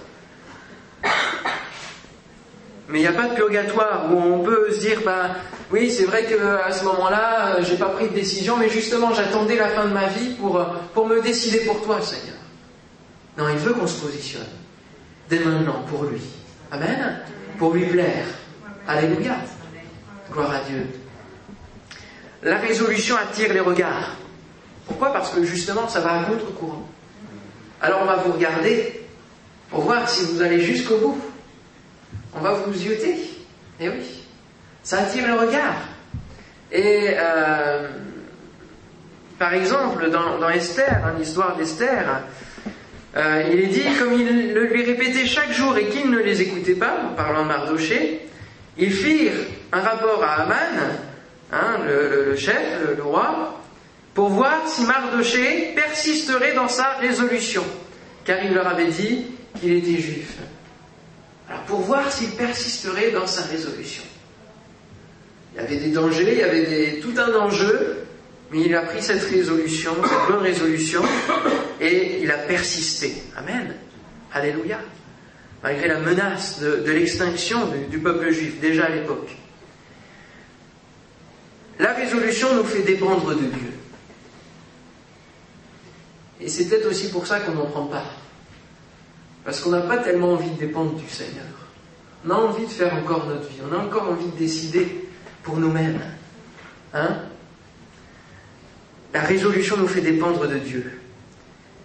Mais 2.88 3.00
il 3.00 3.02
n'y 3.02 3.08
a 3.08 3.14
pas 3.14 3.30
de 3.30 3.36
purgatoire 3.36 4.12
où 4.12 4.18
on 4.18 4.44
peut 4.44 4.72
se 4.72 4.80
dire, 4.80 5.02
ben 5.04 5.32
oui, 5.72 5.90
c'est 5.90 6.04
vrai 6.04 6.26
qu'à 6.26 6.72
ce 6.72 6.84
moment-là, 6.84 7.62
j'ai 7.62 7.78
pas 7.78 7.90
pris 7.90 8.10
de 8.10 8.14
décision, 8.14 8.58
mais 8.58 8.70
justement, 8.70 9.14
j'attendais 9.14 9.56
la 9.56 9.70
fin 9.70 9.86
de 9.86 9.94
ma 9.94 10.08
vie 10.08 10.36
pour, 10.36 10.64
pour 10.94 11.08
me 11.08 11.22
décider 11.22 11.60
pour 11.62 11.82
toi, 11.84 12.00
Seigneur. 12.02 12.36
Non, 13.38 13.50
il 13.50 13.58
veut 13.58 13.74
qu'on 13.74 13.88
se 13.88 14.00
positionne 14.02 14.46
dès 15.30 15.40
maintenant 15.40 15.84
pour 15.90 16.04
lui. 16.04 16.22
Amen. 16.72 17.20
Pour 17.58 17.74
lui 17.74 17.86
plaire. 17.86 18.26
Alléluia. 18.88 19.38
Gloire 20.32 20.52
à 20.52 20.60
Dieu. 20.70 20.88
La 22.44 22.58
résolution 22.58 23.16
attire 23.18 23.54
les 23.54 23.60
regards. 23.60 24.16
Pourquoi? 24.88 25.12
Parce 25.14 25.32
que 25.32 25.44
justement, 25.44 25.88
ça 25.88 26.00
va 26.00 26.20
à 26.20 26.24
contre-courant. 26.24 26.88
Alors 27.82 28.02
on 28.04 28.06
va 28.06 28.16
vous 28.18 28.34
regarder 28.34 29.02
pour 29.70 29.82
voir 29.82 30.08
si 30.10 30.26
vous 30.26 30.42
allez 30.42 30.60
jusqu'au 30.60 30.98
bout. 30.98 31.22
On 32.34 32.40
va 32.40 32.54
vous 32.54 32.74
zioter. 32.74 33.18
Eh 33.80 33.90
oui. 33.90 34.24
Ça 34.84 35.00
attire 35.00 35.28
le 35.28 35.34
regard. 35.34 35.76
Et 36.72 37.10
euh, 37.18 37.90
par 39.40 39.54
exemple, 39.54 40.10
dans, 40.10 40.50
Esther, 40.50 41.02
hein, 41.06 41.14
l'histoire 41.18 41.56
d'Esther, 41.58 42.22
euh, 43.16 43.44
il 43.52 43.60
est 43.60 43.68
dit, 43.68 43.84
comme 44.00 44.14
il 44.14 44.54
le 44.54 44.66
lui 44.66 44.84
répétait 44.84 45.26
chaque 45.26 45.52
jour 45.52 45.78
et 45.78 45.88
qu'il 45.88 46.10
ne 46.10 46.20
les 46.20 46.42
écoutait 46.42 46.76
pas, 46.76 46.96
en 47.12 47.16
parlant 47.16 47.44
de 47.44 47.48
Mardoché, 47.48 48.28
ils 48.78 48.92
firent 48.92 49.46
un 49.76 49.82
rapport 49.82 50.24
à 50.24 50.44
Aman, 50.44 50.56
hein, 51.52 51.78
le, 51.86 52.36
chef, 52.38 52.58
le, 52.96 53.04
roi, 53.04 53.62
pour 54.14 54.30
voir 54.30 54.68
si 54.68 54.84
Mardoché 54.86 55.74
persisterait 55.76 56.54
dans 56.54 56.70
sa 56.70 56.94
résolution, 57.02 57.64
car 58.24 58.38
il 58.44 58.54
leur 58.54 58.68
avait 58.68 58.88
dit 58.88 59.26
qu'il 59.60 59.74
était 59.74 60.02
juif. 60.02 60.38
Alors 61.50 61.62
pour 61.64 61.82
voir 61.82 62.10
s'il 62.10 62.32
persisterait 62.32 63.12
dans 63.12 63.28
sa 63.28 63.44
résolution. 63.44 64.04
Il 65.54 65.62
y 65.62 65.66
avait 65.66 65.78
des 65.78 65.92
dangers, 65.92 66.32
il 66.32 66.38
y 66.38 66.44
avait 66.44 67.00
tout 67.02 67.14
un 67.18 67.34
enjeu, 67.36 67.98
mais 68.52 68.62
il 68.62 68.76
a 68.76 68.82
pris 68.82 69.02
cette 69.02 69.24
résolution, 69.24 69.92
cette 70.04 70.34
bonne 70.34 70.44
résolution, 70.44 71.02
et 71.82 72.22
il 72.22 72.32
a 72.32 72.38
persisté. 72.38 73.14
Amen. 73.36 73.76
Alléluia. 74.34 74.80
Malgré 75.62 75.88
la 75.88 76.00
menace 76.00 76.62
de, 76.62 76.92
l'extinction 76.92 77.60
du, 77.90 78.00
peuple 78.00 78.32
juif, 78.32 78.60
déjà 78.62 78.86
à 78.86 78.90
l'époque. 78.90 79.30
La 81.80 81.94
résolution 81.94 82.54
nous 82.56 82.64
fait 82.64 82.84
dépendre 82.84 83.30
de 83.36 83.44
Dieu. 83.44 83.74
Et 86.40 86.48
c'est 86.48 86.66
peut-être 86.66 86.90
aussi 86.90 87.10
pour 87.10 87.28
ça 87.28 87.40
qu'on 87.40 87.54
n'en 87.54 87.66
prend 87.66 87.86
pas. 87.86 88.04
Parce 89.44 89.60
qu'on 89.62 89.72
n'a 89.72 89.82
pas 89.82 89.98
tellement 89.98 90.34
envie 90.34 90.50
de 90.52 90.60
dépendre 90.60 90.94
du 90.94 91.08
Seigneur. 91.10 91.46
On 92.26 92.32
a 92.32 92.36
envie 92.36 92.66
de 92.66 92.72
faire 92.72 92.94
encore 92.96 93.28
notre 93.28 93.48
vie. 93.48 93.60
On 93.70 93.74
a 93.74 93.80
encore 93.80 94.10
envie 94.10 94.28
de 94.28 94.38
décider 94.38 95.08
pour 95.44 95.58
nous-mêmes. 95.58 96.02
Hein? 96.94 97.18
La 99.14 99.22
résolution 99.22 99.78
nous 99.78 99.88
fait 99.88 100.02
dépendre 100.02 100.48
de 100.48 100.58
Dieu. 100.58 101.00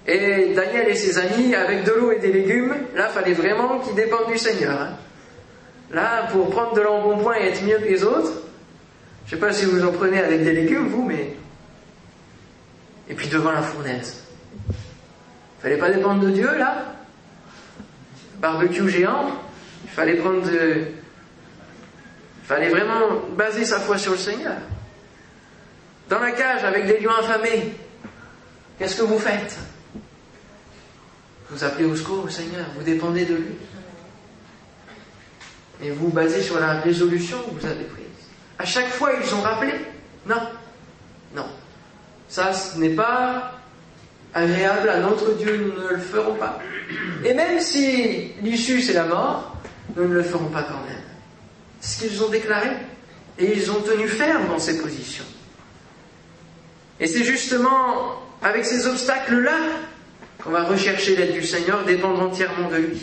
Et 0.07 0.55
Daniel 0.55 0.89
et 0.89 0.95
ses 0.95 1.19
amis, 1.19 1.55
avec 1.55 1.85
de 1.85 1.93
l'eau 1.93 2.13
et 2.13 2.19
des 2.19 2.33
légumes, 2.33 2.75
là, 2.95 3.09
fallait 3.09 3.35
vraiment 3.35 3.79
qu'ils 3.81 3.95
dépendent 3.95 4.31
du 4.31 4.39
Seigneur. 4.39 4.81
Hein. 4.81 4.97
là, 5.91 6.27
pour 6.33 6.51
prendre 6.51 6.75
de 6.75 6.81
l'embonpoint 6.81 7.37
et 7.39 7.49
être 7.49 7.63
mieux 7.63 7.79
que 7.79 7.85
les 7.85 8.03
autres, 8.03 8.33
je 9.31 9.37
ne 9.37 9.41
sais 9.41 9.47
pas 9.47 9.53
si 9.53 9.65
vous 9.65 9.85
en 9.85 9.93
prenez 9.93 10.19
avec 10.19 10.43
des 10.43 10.53
légumes, 10.53 10.89
vous, 10.89 11.05
mais... 11.05 11.37
Et 13.09 13.15
puis 13.15 13.29
devant 13.29 13.53
la 13.53 13.63
fournaise. 13.63 14.25
Fallait 15.63 15.77
pas 15.77 15.89
dépendre 15.89 16.25
de 16.25 16.31
Dieu, 16.31 16.59
là 16.59 16.97
Barbecue 18.39 18.89
géant, 18.91 19.31
il 19.85 19.91
fallait 19.91 20.17
prendre 20.17 20.43
de, 20.43 20.83
fallait 22.43 22.71
vraiment 22.71 23.21
baser 23.37 23.65
sa 23.65 23.79
foi 23.79 23.99
sur 23.99 24.13
le 24.13 24.19
Seigneur. 24.19 24.57
Dans 26.09 26.19
la 26.19 26.33
cage 26.33 26.65
avec 26.65 26.87
des 26.89 26.99
lions 26.99 27.15
affamés, 27.15 27.73
qu'est-ce 28.81 28.97
que 28.97 29.03
vous 29.03 29.19
faites? 29.19 29.57
Vous 31.51 31.63
appelez 31.63 31.85
au 31.85 31.95
secours 31.95 32.25
au 32.25 32.29
Seigneur, 32.29 32.67
vous 32.77 32.83
dépendez 32.83 33.27
de 33.27 33.35
lui. 33.35 33.55
Et 35.85 35.91
vous 35.91 36.09
basez 36.09 36.43
sur 36.43 36.59
la 36.59 36.81
résolution 36.81 37.39
que 37.43 37.61
vous 37.61 37.67
avez 37.67 37.85
prise. 37.85 38.00
À 38.61 38.67
chaque 38.67 38.89
fois, 38.89 39.13
ils 39.19 39.35
ont 39.35 39.41
rappelé 39.41 39.73
Non, 40.27 40.43
non. 41.35 41.47
Ça, 42.29 42.53
ce 42.53 42.77
n'est 42.77 42.91
pas 42.91 43.53
agréable 44.35 44.91
à 44.91 44.99
notre 44.99 45.33
Dieu, 45.39 45.57
nous 45.57 45.83
ne 45.83 45.89
le 45.89 45.99
ferons 45.99 46.35
pas. 46.35 46.59
Et 47.25 47.33
même 47.33 47.59
si 47.61 48.33
l'issue 48.43 48.83
c'est 48.83 48.93
la 48.93 49.05
mort, 49.05 49.57
nous 49.97 50.07
ne 50.07 50.13
le 50.13 50.23
ferons 50.23 50.51
pas 50.51 50.63
quand 50.63 50.85
même. 50.87 51.03
C'est 51.81 52.05
ce 52.05 52.09
qu'ils 52.09 52.23
ont 52.23 52.29
déclaré. 52.29 52.69
Et 53.39 53.57
ils 53.57 53.71
ont 53.71 53.81
tenu 53.81 54.07
ferme 54.07 54.49
dans 54.49 54.59
ces 54.59 54.77
positions. 54.77 55.25
Et 57.01 57.07
c'est 57.07 57.25
justement 57.25 58.21
avec 58.43 58.67
ces 58.67 58.87
obstacles-là 58.87 59.57
qu'on 60.45 60.51
va 60.51 60.65
rechercher 60.65 61.17
l'aide 61.17 61.33
du 61.33 61.45
Seigneur, 61.45 61.87
dépendre 61.87 62.21
entièrement 62.21 62.69
de 62.69 62.77
lui. 62.77 63.01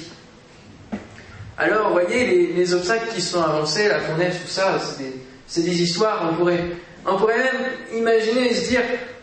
Alors, 1.58 1.88
vous 1.88 1.94
voyez, 1.94 2.54
les, 2.54 2.74
obstacles 2.76 3.08
qui 3.16 3.22
sont 3.22 3.42
avancés, 3.42 3.88
la 3.88 4.00
fournaise, 4.00 4.36
tout 4.44 4.48
ça, 4.48 4.78
c'est 4.80 5.04
des, 5.04 5.27
histoires, 5.56 6.30
on 6.32 6.36
pourrait, 6.36 6.64
on 7.06 7.18
pourrait 7.18 7.38
même 7.38 7.72
imaginer 7.96 8.52
et 8.52 8.54
se 8.54 8.70
dire, 8.70 8.82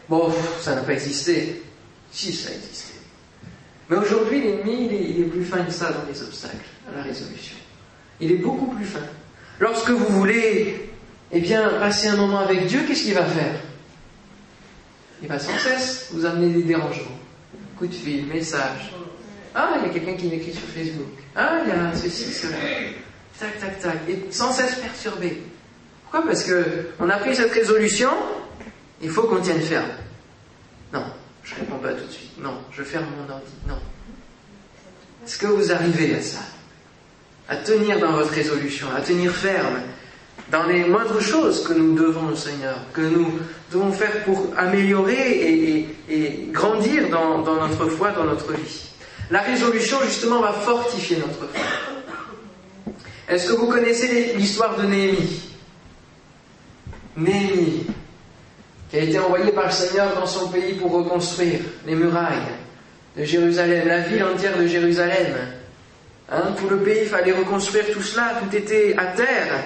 bon, 0.09 0.33
ça 0.61 0.75
n'a 0.75 0.83
pas 0.83 0.93
existé. 0.93 1.63
Si, 2.11 2.33
ça 2.33 2.51
a 2.51 2.53
existé. 2.53 2.95
Mais 3.91 3.97
aujourd'hui, 3.97 4.41
l'ennemi, 4.41 4.89
il, 4.91 5.21
est 5.21 5.25
plus 5.27 5.45
fin 5.45 5.63
que 5.65 5.73
ça 5.73 5.91
dans 5.93 6.09
les 6.11 6.23
obstacles, 6.23 6.57
à 6.89 6.97
la 6.97 7.03
résolution. 7.03 7.57
Il 8.21 8.33
est 8.33 8.37
beaucoup 8.37 8.67
plus 8.67 8.87
fin. 8.87 9.01
Lorsque 9.59 9.91
vous 9.91 10.07
voulez, 10.07 10.91
eh 11.33 11.41
bien, 11.41 11.69
passer 11.81 12.09
un 12.09 12.17
moment 12.17 12.39
avec 12.39 12.67
Dieu, 12.67 12.85
qu'est-ce 12.87 13.03
qu'il 13.03 13.15
va 13.15 13.25
faire? 13.25 13.57
Il 15.23 15.29
va 15.29 15.39
sans 15.39 15.59
cesse 15.59 16.09
vous 16.13 16.25
amener 16.25 16.53
des 16.53 16.63
dérangements. 16.63 17.19
Coup 17.79 17.87
de 17.87 17.95
fil, 17.95 18.27
message. 18.27 18.93
Ah, 19.55 19.75
il 19.79 19.87
y 19.87 19.91
a 19.91 19.93
quelqu'un 19.93 20.15
qui 20.15 20.27
m'écrit 20.27 20.53
sur 20.53 20.63
Facebook. 20.63 21.13
Ah, 21.37 21.61
il 21.65 21.69
y 21.69 21.73
a 21.73 21.95
ceci, 21.95 22.33
cela. 22.33 22.57
Tac, 23.39 23.59
tac, 23.61 23.81
tac. 23.81 23.99
Et 24.09 24.33
sans 24.33 24.53
cesse 24.53 24.77
perturbé. 24.77 25.43
Pourquoi 26.15 26.31
Parce 26.31 26.45
que 26.45 26.65
on 27.01 27.11
a 27.11 27.17
pris 27.17 27.35
cette 27.35 27.51
résolution, 27.51 28.09
il 29.03 29.11
faut 29.11 29.23
qu'on 29.23 29.41
tienne 29.41 29.61
ferme. 29.61 29.91
Non, 30.93 31.03
je 31.43 31.57
réponds 31.57 31.79
pas 31.79 31.93
tout 31.93 32.07
de 32.07 32.13
suite. 32.13 32.39
Non, 32.41 32.53
je 32.71 32.85
ferme 32.85 33.07
mon 33.19 33.35
ordi. 33.35 33.51
Non. 33.67 33.75
Est-ce 35.27 35.39
que 35.39 35.49
vous 35.49 35.73
arrivez 35.73 36.15
à 36.15 36.23
ça? 36.23 36.39
À 37.49 37.57
tenir 37.57 37.99
dans 37.99 38.13
votre 38.13 38.31
résolution, 38.31 38.87
à 38.97 39.01
tenir 39.01 39.33
ferme 39.33 39.81
dans 40.53 40.63
les 40.63 40.85
moindres 40.85 41.21
choses 41.21 41.67
que 41.67 41.73
nous 41.73 41.97
devons 41.97 42.37
Seigneur, 42.37 42.77
que 42.93 43.01
nous 43.01 43.41
devons 43.73 43.91
faire 43.91 44.23
pour 44.23 44.53
améliorer 44.57 45.89
et, 46.09 46.49
grandir 46.53 47.09
dans, 47.11 47.39
notre 47.39 47.89
foi, 47.89 48.13
dans 48.13 48.25
notre 48.25 48.53
vie. 48.53 48.85
La 49.33 49.41
résolution, 49.41 49.99
justement, 50.05 50.41
va 50.41 50.53
fortifier 50.53 51.17
notre 51.17 51.51
foi. 51.51 52.93
Est-ce 53.29 53.49
que 53.49 53.55
vous 53.55 53.67
connaissez 53.67 54.35
l'histoire 54.37 54.77
de 54.77 54.85
Néhémie? 54.85 55.54
Néhémie, 57.17 57.87
qui 58.91 58.97
a 58.97 59.01
été 59.01 59.19
envoyé 59.19 59.53
par 59.53 59.67
le 59.67 59.73
Seigneur 59.73 60.15
dans 60.15 60.27
son 60.27 60.49
pays 60.49 60.75
pour 60.75 60.93
reconstruire 60.93 61.61
les 61.87 61.95
murailles 61.95 62.55
de 63.17 63.25
Jérusalem, 63.25 63.87
la 63.87 64.01
ville 64.01 64.25
entière 64.25 64.59
de 64.59 64.67
Jérusalem. 64.67 65.35
Hein, 66.31 66.55
tout 66.59 66.69
le 66.69 66.79
pays, 66.79 67.01
il 67.03 67.09
fallait 67.09 67.33
reconstruire 67.33 67.85
tout 67.93 68.03
cela, 68.03 68.41
tout 68.41 68.57
était 68.57 68.95
à 68.97 69.07
terre. 69.07 69.65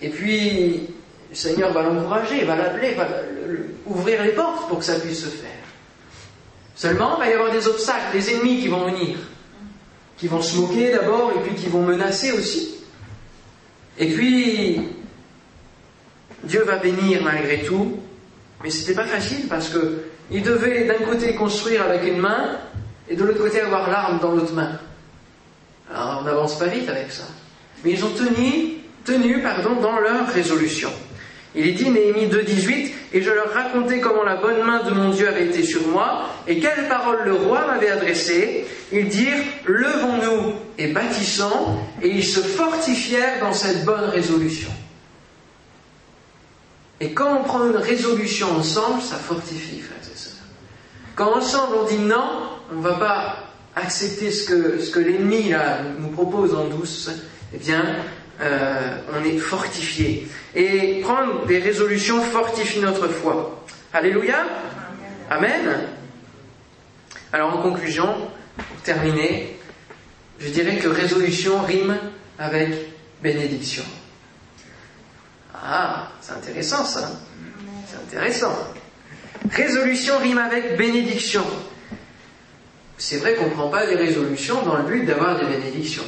Et 0.00 0.08
puis, 0.08 0.88
le 1.30 1.34
Seigneur 1.34 1.72
va 1.72 1.82
l'encourager, 1.82 2.44
va 2.44 2.56
l'appeler, 2.56 2.94
va 2.94 3.08
ouvrir 3.86 4.22
les 4.22 4.32
portes 4.32 4.68
pour 4.68 4.78
que 4.78 4.84
ça 4.84 4.98
puisse 5.00 5.20
se 5.20 5.28
faire. 5.28 5.50
Seulement, 6.74 7.16
il 7.16 7.20
va 7.20 7.30
y 7.30 7.32
avoir 7.32 7.52
des 7.52 7.66
obstacles, 7.66 8.12
des 8.12 8.34
ennemis 8.34 8.60
qui 8.60 8.68
vont 8.68 8.86
venir, 8.86 9.18
qui 10.16 10.28
vont 10.28 10.40
se 10.40 10.56
moquer 10.56 10.92
d'abord 10.92 11.32
et 11.36 11.40
puis 11.40 11.54
qui 11.54 11.68
vont 11.68 11.82
menacer 11.82 12.32
aussi. 12.32 12.76
Et 13.98 14.08
puis, 14.08 14.88
Dieu 16.44 16.62
va 16.64 16.76
bénir 16.76 17.22
malgré 17.22 17.62
tout, 17.62 17.98
mais 18.62 18.70
c'était 18.70 18.94
pas 18.94 19.04
facile 19.04 19.46
parce 19.48 19.68
que 19.68 20.04
il 20.30 20.42
devait 20.42 20.84
d'un 20.84 21.04
côté 21.04 21.34
construire 21.34 21.82
avec 21.82 22.04
une 22.04 22.18
main 22.18 22.58
et 23.08 23.16
de 23.16 23.24
l'autre 23.24 23.42
côté 23.42 23.60
avoir 23.60 23.90
l'arme 23.90 24.18
dans 24.20 24.32
l'autre 24.32 24.54
main. 24.54 24.78
Alors 25.92 26.20
on 26.20 26.24
n'avance 26.24 26.58
pas 26.58 26.66
vite 26.66 26.88
avec 26.88 27.12
ça. 27.12 27.24
Mais 27.84 27.92
ils 27.92 28.04
ont 28.04 28.10
tenu, 28.10 28.78
tenu 29.04 29.42
pardon, 29.42 29.74
dans 29.80 29.98
leur 29.98 30.26
résolution. 30.28 30.90
Il 31.54 31.66
est 31.66 31.72
dit, 31.72 31.90
Néhémie 31.90 32.28
2.18, 32.28 32.90
et 33.12 33.20
je 33.20 33.30
leur 33.30 33.52
racontais 33.52 34.00
comment 34.00 34.22
la 34.22 34.36
bonne 34.36 34.62
main 34.64 34.82
de 34.84 34.90
mon 34.90 35.10
Dieu 35.10 35.28
avait 35.28 35.46
été 35.46 35.62
sur 35.62 35.86
moi, 35.88 36.30
et 36.48 36.58
quelles 36.58 36.88
paroles 36.88 37.24
le 37.26 37.34
roi 37.34 37.66
m'avait 37.66 37.90
adressées. 37.90 38.64
Ils 38.90 39.08
dirent, 39.08 39.42
levons-nous 39.66 40.54
et 40.78 40.88
bâtissons, 40.88 41.76
et 42.00 42.08
ils 42.08 42.24
se 42.24 42.40
fortifièrent 42.40 43.40
dans 43.40 43.52
cette 43.52 43.84
bonne 43.84 44.04
résolution. 44.04 44.70
Et 47.02 47.10
quand 47.14 47.40
on 47.40 47.42
prend 47.42 47.66
une 47.68 47.76
résolution 47.76 48.56
ensemble, 48.56 49.02
ça 49.02 49.16
fortifie, 49.16 49.80
frères 49.80 49.98
et 50.00 50.16
sœurs. 50.16 50.34
Quand 51.16 51.34
ensemble 51.34 51.74
on 51.82 51.84
dit 51.84 51.98
non, 51.98 52.48
on 52.70 52.76
ne 52.76 52.80
va 52.80 52.92
pas 52.92 53.36
accepter 53.74 54.30
ce 54.30 54.44
que, 54.88 55.00
l'ennemi 55.00 55.52
nous 55.98 56.10
propose 56.10 56.54
en 56.54 56.66
douce, 56.66 57.10
eh 57.52 57.58
bien, 57.58 57.84
euh, 58.40 58.98
on 59.12 59.24
est 59.24 59.36
fortifié. 59.36 60.28
Et 60.54 61.00
prendre 61.00 61.44
des 61.46 61.58
résolutions 61.58 62.22
fortifie 62.22 62.78
notre 62.78 63.08
foi. 63.08 63.64
Alléluia. 63.92 64.46
Amen. 65.28 65.80
Alors 67.32 67.58
en 67.58 67.62
conclusion, 67.62 68.06
pour 68.56 68.80
terminer, 68.84 69.56
je 70.38 70.50
dirais 70.50 70.76
que 70.76 70.86
résolution 70.86 71.62
rime 71.62 71.96
avec 72.38 72.70
bénédiction. 73.20 73.82
Ah, 75.62 76.08
c'est 76.20 76.32
intéressant 76.32 76.84
ça. 76.84 77.10
C'est 77.88 77.96
intéressant. 77.96 78.56
Résolution 79.50 80.18
rime 80.18 80.38
avec 80.38 80.76
bénédiction. 80.76 81.44
C'est 82.98 83.18
vrai 83.18 83.34
qu'on 83.34 83.46
ne 83.46 83.50
prend 83.50 83.68
pas 83.68 83.86
des 83.86 83.96
résolutions 83.96 84.62
dans 84.62 84.76
le 84.76 84.84
but 84.84 85.04
d'avoir 85.04 85.38
des 85.38 85.46
bénédictions. 85.46 86.04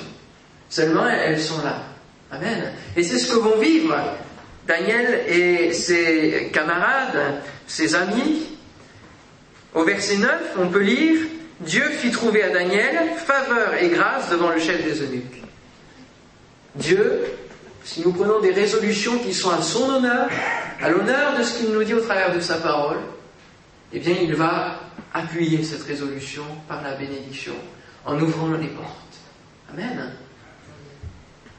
Seulement, 0.68 1.08
elles 1.08 1.40
sont 1.40 1.62
là. 1.62 1.82
Amen. 2.30 2.72
Et 2.96 3.02
c'est 3.02 3.18
ce 3.18 3.32
que 3.32 3.38
vont 3.38 3.58
vivre 3.58 3.96
Daniel 4.66 5.24
et 5.28 5.72
ses 5.72 6.50
camarades, 6.52 7.40
ses 7.66 7.94
amis. 7.94 8.42
Au 9.74 9.84
verset 9.84 10.16
9, 10.16 10.30
on 10.58 10.68
peut 10.68 10.82
lire 10.82 11.18
Dieu 11.60 11.82
fit 11.82 12.10
trouver 12.10 12.42
à 12.42 12.50
Daniel 12.50 13.10
faveur 13.16 13.74
et 13.80 13.88
grâce 13.88 14.30
devant 14.30 14.50
le 14.50 14.58
chef 14.58 14.84
des 14.84 15.02
eunuques. 15.02 15.42
Dieu 16.74 17.24
si 17.84 18.00
nous 18.00 18.12
prenons 18.12 18.40
des 18.40 18.52
résolutions 18.52 19.18
qui 19.18 19.34
sont 19.34 19.50
à 19.50 19.60
son 19.60 19.88
honneur, 19.90 20.28
à 20.80 20.88
l'honneur 20.88 21.38
de 21.38 21.42
ce 21.42 21.58
qu'il 21.58 21.70
nous 21.70 21.84
dit 21.84 21.94
au 21.94 22.00
travers 22.00 22.34
de 22.34 22.40
sa 22.40 22.56
parole, 22.56 22.98
eh 23.92 23.98
bien 23.98 24.16
il 24.20 24.34
va 24.34 24.80
appuyer 25.12 25.62
cette 25.62 25.82
résolution 25.82 26.44
par 26.66 26.82
la 26.82 26.94
bénédiction, 26.94 27.54
en 28.06 28.18
ouvrant 28.18 28.50
les 28.52 28.68
portes. 28.68 28.88
Amen. 29.72 30.12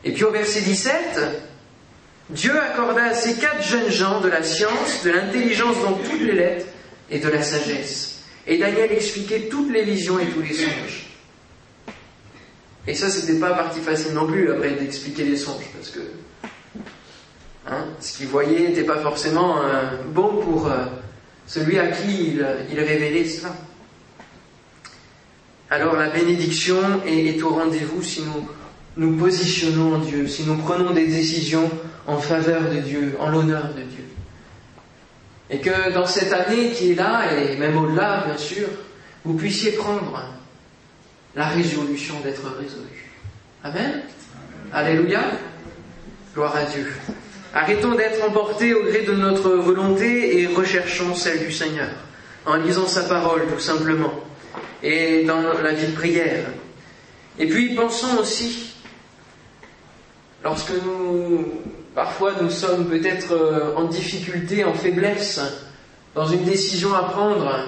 Et 0.03 0.11
puis 0.11 0.23
au 0.23 0.31
verset 0.31 0.61
17, 0.61 0.93
Dieu 2.31 2.59
accorda 2.59 3.03
à 3.03 3.13
ces 3.13 3.35
quatre 3.35 3.63
jeunes 3.63 3.91
gens 3.91 4.19
de 4.19 4.27
la 4.27 4.41
science, 4.41 5.03
de 5.03 5.11
l'intelligence 5.11 5.77
dans 5.83 5.93
toutes 5.93 6.21
les 6.21 6.33
lettres 6.33 6.65
et 7.09 7.19
de 7.19 7.29
la 7.29 7.43
sagesse. 7.43 8.23
Et 8.47 8.57
Daniel 8.57 8.91
expliquait 8.91 9.47
toutes 9.49 9.71
les 9.71 9.83
visions 9.83 10.19
et 10.19 10.25
tous 10.27 10.41
les 10.41 10.53
songes. 10.53 11.14
Et 12.87 12.93
ça, 12.93 13.09
c'était 13.09 13.39
pas 13.39 13.53
partie 13.53 13.79
facile 13.79 14.13
non 14.13 14.27
plus, 14.27 14.51
après, 14.51 14.71
d'expliquer 14.71 15.23
les 15.23 15.37
songes, 15.37 15.65
parce 15.75 15.89
que 15.89 16.01
hein, 17.67 17.85
ce 17.99 18.17
qu'il 18.17 18.27
voyait 18.27 18.69
n'était 18.69 18.83
pas 18.83 18.99
forcément 18.99 19.57
euh, 19.63 20.03
bon 20.13 20.37
pour 20.37 20.67
euh, 20.67 20.85
celui 21.47 21.79
à 21.79 21.87
qui 21.87 22.35
il, 22.35 22.79
révélait 22.79 23.25
cela. 23.25 23.55
Alors 25.71 25.95
la 25.95 26.09
bénédiction 26.09 26.77
est, 27.07 27.41
au 27.41 27.49
rendez-vous 27.49 28.03
si 28.03 28.21
nous 28.21 28.47
nous 28.97 29.17
positionnons 29.17 29.95
en 29.95 29.97
Dieu, 29.97 30.27
si 30.27 30.43
nous 30.43 30.57
prenons 30.57 30.91
des 30.91 31.07
décisions 31.07 31.69
en 32.07 32.17
faveur 32.17 32.69
de 32.69 32.79
Dieu, 32.79 33.17
en 33.19 33.29
l'honneur 33.29 33.69
de 33.69 33.81
Dieu. 33.81 34.05
Et 35.49 35.59
que 35.59 35.91
dans 35.91 36.05
cette 36.05 36.31
année 36.31 36.69
qui 36.69 36.91
est 36.91 36.95
là, 36.95 37.33
et 37.35 37.57
même 37.57 37.77
au-delà, 37.77 38.25
bien 38.25 38.37
sûr, 38.37 38.67
vous 39.25 39.33
puissiez 39.33 39.71
prendre 39.71 40.29
la 41.35 41.47
résolution 41.47 42.19
d'être 42.21 42.43
résolu. 42.57 43.11
Amen. 43.63 44.03
Alléluia. 44.71 45.21
Gloire 46.33 46.55
à 46.55 46.63
Dieu. 46.63 46.87
Arrêtons 47.53 47.95
d'être 47.95 48.23
emportés 48.27 48.73
au 48.73 48.83
gré 48.83 49.03
de 49.03 49.13
notre 49.13 49.51
volonté 49.51 50.39
et 50.39 50.47
recherchons 50.47 51.15
celle 51.15 51.39
du 51.39 51.51
Seigneur, 51.51 51.89
en 52.45 52.55
lisant 52.55 52.87
sa 52.87 53.03
parole 53.03 53.47
tout 53.47 53.59
simplement, 53.59 54.13
et 54.83 55.23
dans 55.23 55.41
la 55.41 55.73
vie 55.73 55.87
de 55.87 55.95
prière. 55.95 56.47
Et 57.39 57.47
puis 57.47 57.75
pensons 57.75 58.17
aussi, 58.19 58.73
lorsque 60.43 60.73
nous, 60.83 61.45
parfois 61.93 62.33
nous 62.41 62.49
sommes 62.49 62.89
peut-être 62.89 63.31
euh, 63.31 63.75
en 63.75 63.85
difficulté, 63.85 64.65
en 64.65 64.73
faiblesse, 64.73 65.39
dans 66.13 66.27
une 66.27 66.43
décision 66.43 66.93
à 66.93 67.03
prendre, 67.03 67.67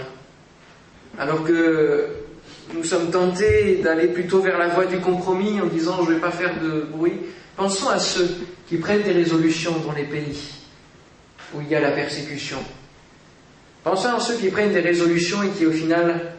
alors 1.18 1.44
que 1.44 2.27
nous 2.74 2.84
sommes 2.84 3.12
tentés 3.12 3.78
d'aller 3.78 4.08
plutôt 4.08 4.42
vers 4.42 4.58
la 4.58 4.68
voie 4.68 4.86
du 4.86 5.00
compromis 5.00 5.62
en 5.62 5.68
disant 5.68 6.04
je 6.04 6.10
ne 6.10 6.16
vais 6.16 6.22
pas 6.22 6.32
faire 6.32 6.60
de 6.62 6.82
bruit. 6.92 7.14
Pensons 7.56 7.90
à 7.90 8.00
ceux 8.00 8.30
qui 8.68 8.78
prennent 8.78 9.04
des 9.04 9.14
résolutions 9.14 9.78
dans 9.86 9.94
les 9.94 10.04
pays 10.04 10.54
où 11.54 11.62
il 11.62 11.70
y 11.70 11.76
a 11.76 11.80
la 11.80 11.92
persécution. 11.92 12.58
Pensons 13.84 14.16
à 14.16 14.20
ceux 14.20 14.36
qui 14.36 14.50
prennent 14.50 14.74
des 14.74 14.82
résolutions 14.82 15.44
et 15.44 15.50
qui 15.50 15.66
au 15.66 15.72
final 15.72 16.34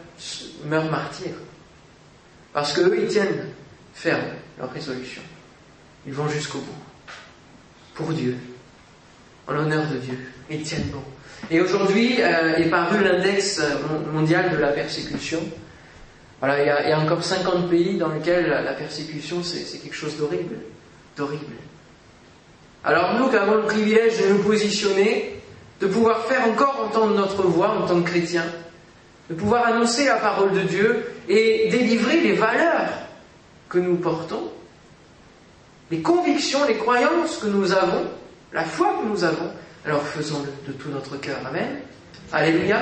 meurent 0.65 0.91
martyrs. 0.91 1.35
Parce 2.53 2.73
qu'eux, 2.73 2.97
ils 3.01 3.07
tiennent 3.07 3.47
ferme 3.93 4.27
leur 4.57 4.71
résolution. 4.71 5.21
Ils 6.05 6.13
vont 6.13 6.29
jusqu'au 6.29 6.59
bout. 6.59 7.13
Pour 7.95 8.13
Dieu. 8.13 8.37
En 9.47 9.53
l'honneur 9.53 9.87
de 9.87 9.97
Dieu. 9.97 10.17
Ils 10.49 10.61
tiennent 10.61 10.89
bon. 10.91 11.03
Et 11.51 11.59
aujourd'hui 11.59 12.21
euh, 12.21 12.57
est 12.57 12.69
paru 12.69 13.03
l'index 13.03 13.61
mondial 14.13 14.51
de 14.51 14.57
la 14.57 14.69
persécution. 14.69 15.41
Voilà, 16.39 16.61
il 16.61 16.89
y, 16.89 16.91
a, 16.91 16.99
encore 16.99 17.23
50 17.23 17.69
pays 17.69 17.97
dans 17.97 18.07
lesquels 18.07 18.47
la, 18.47 18.73
persécution, 18.73 19.43
c'est 19.43 19.79
quelque 19.79 19.95
chose 19.95 20.17
d'horrible. 20.17 20.55
D'horrible. 21.17 21.55
Alors 22.83 23.15
nous 23.15 23.27
qui 23.29 23.35
avons 23.35 23.55
le 23.55 23.63
privilège 23.63 24.21
de 24.21 24.33
nous 24.33 24.43
positionner, 24.43 25.41
de 25.81 25.87
pouvoir 25.87 26.25
faire 26.25 26.47
encore 26.47 26.79
entendre 26.87 27.13
notre 27.13 27.43
voix 27.43 27.71
en 27.71 27.85
tant 27.85 28.01
que 28.01 28.09
chrétiens, 28.09 28.45
de 29.29 29.35
pouvoir 29.35 29.67
annoncer 29.67 30.05
la 30.05 30.15
parole 30.15 30.53
de 30.53 30.61
Dieu 30.61 31.05
et 31.27 31.67
délivrer 31.69 32.21
les 32.21 32.33
valeurs 32.33 32.89
que 33.67 33.79
nous 33.79 33.97
portons, 33.97 34.49
les 35.91 36.01
convictions, 36.01 36.65
les 36.67 36.77
croyances 36.77 37.37
que 37.37 37.47
nous 37.47 37.73
avons, 37.73 38.05
la 38.53 38.63
foi 38.63 38.95
que 39.01 39.07
nous 39.07 39.23
avons, 39.25 39.51
alors 39.85 40.03
faisons-le 40.03 40.71
de 40.71 40.77
tout 40.77 40.89
notre 40.89 41.17
cœur. 41.17 41.39
Amen. 41.45 41.79
Alléluia. 42.31 42.79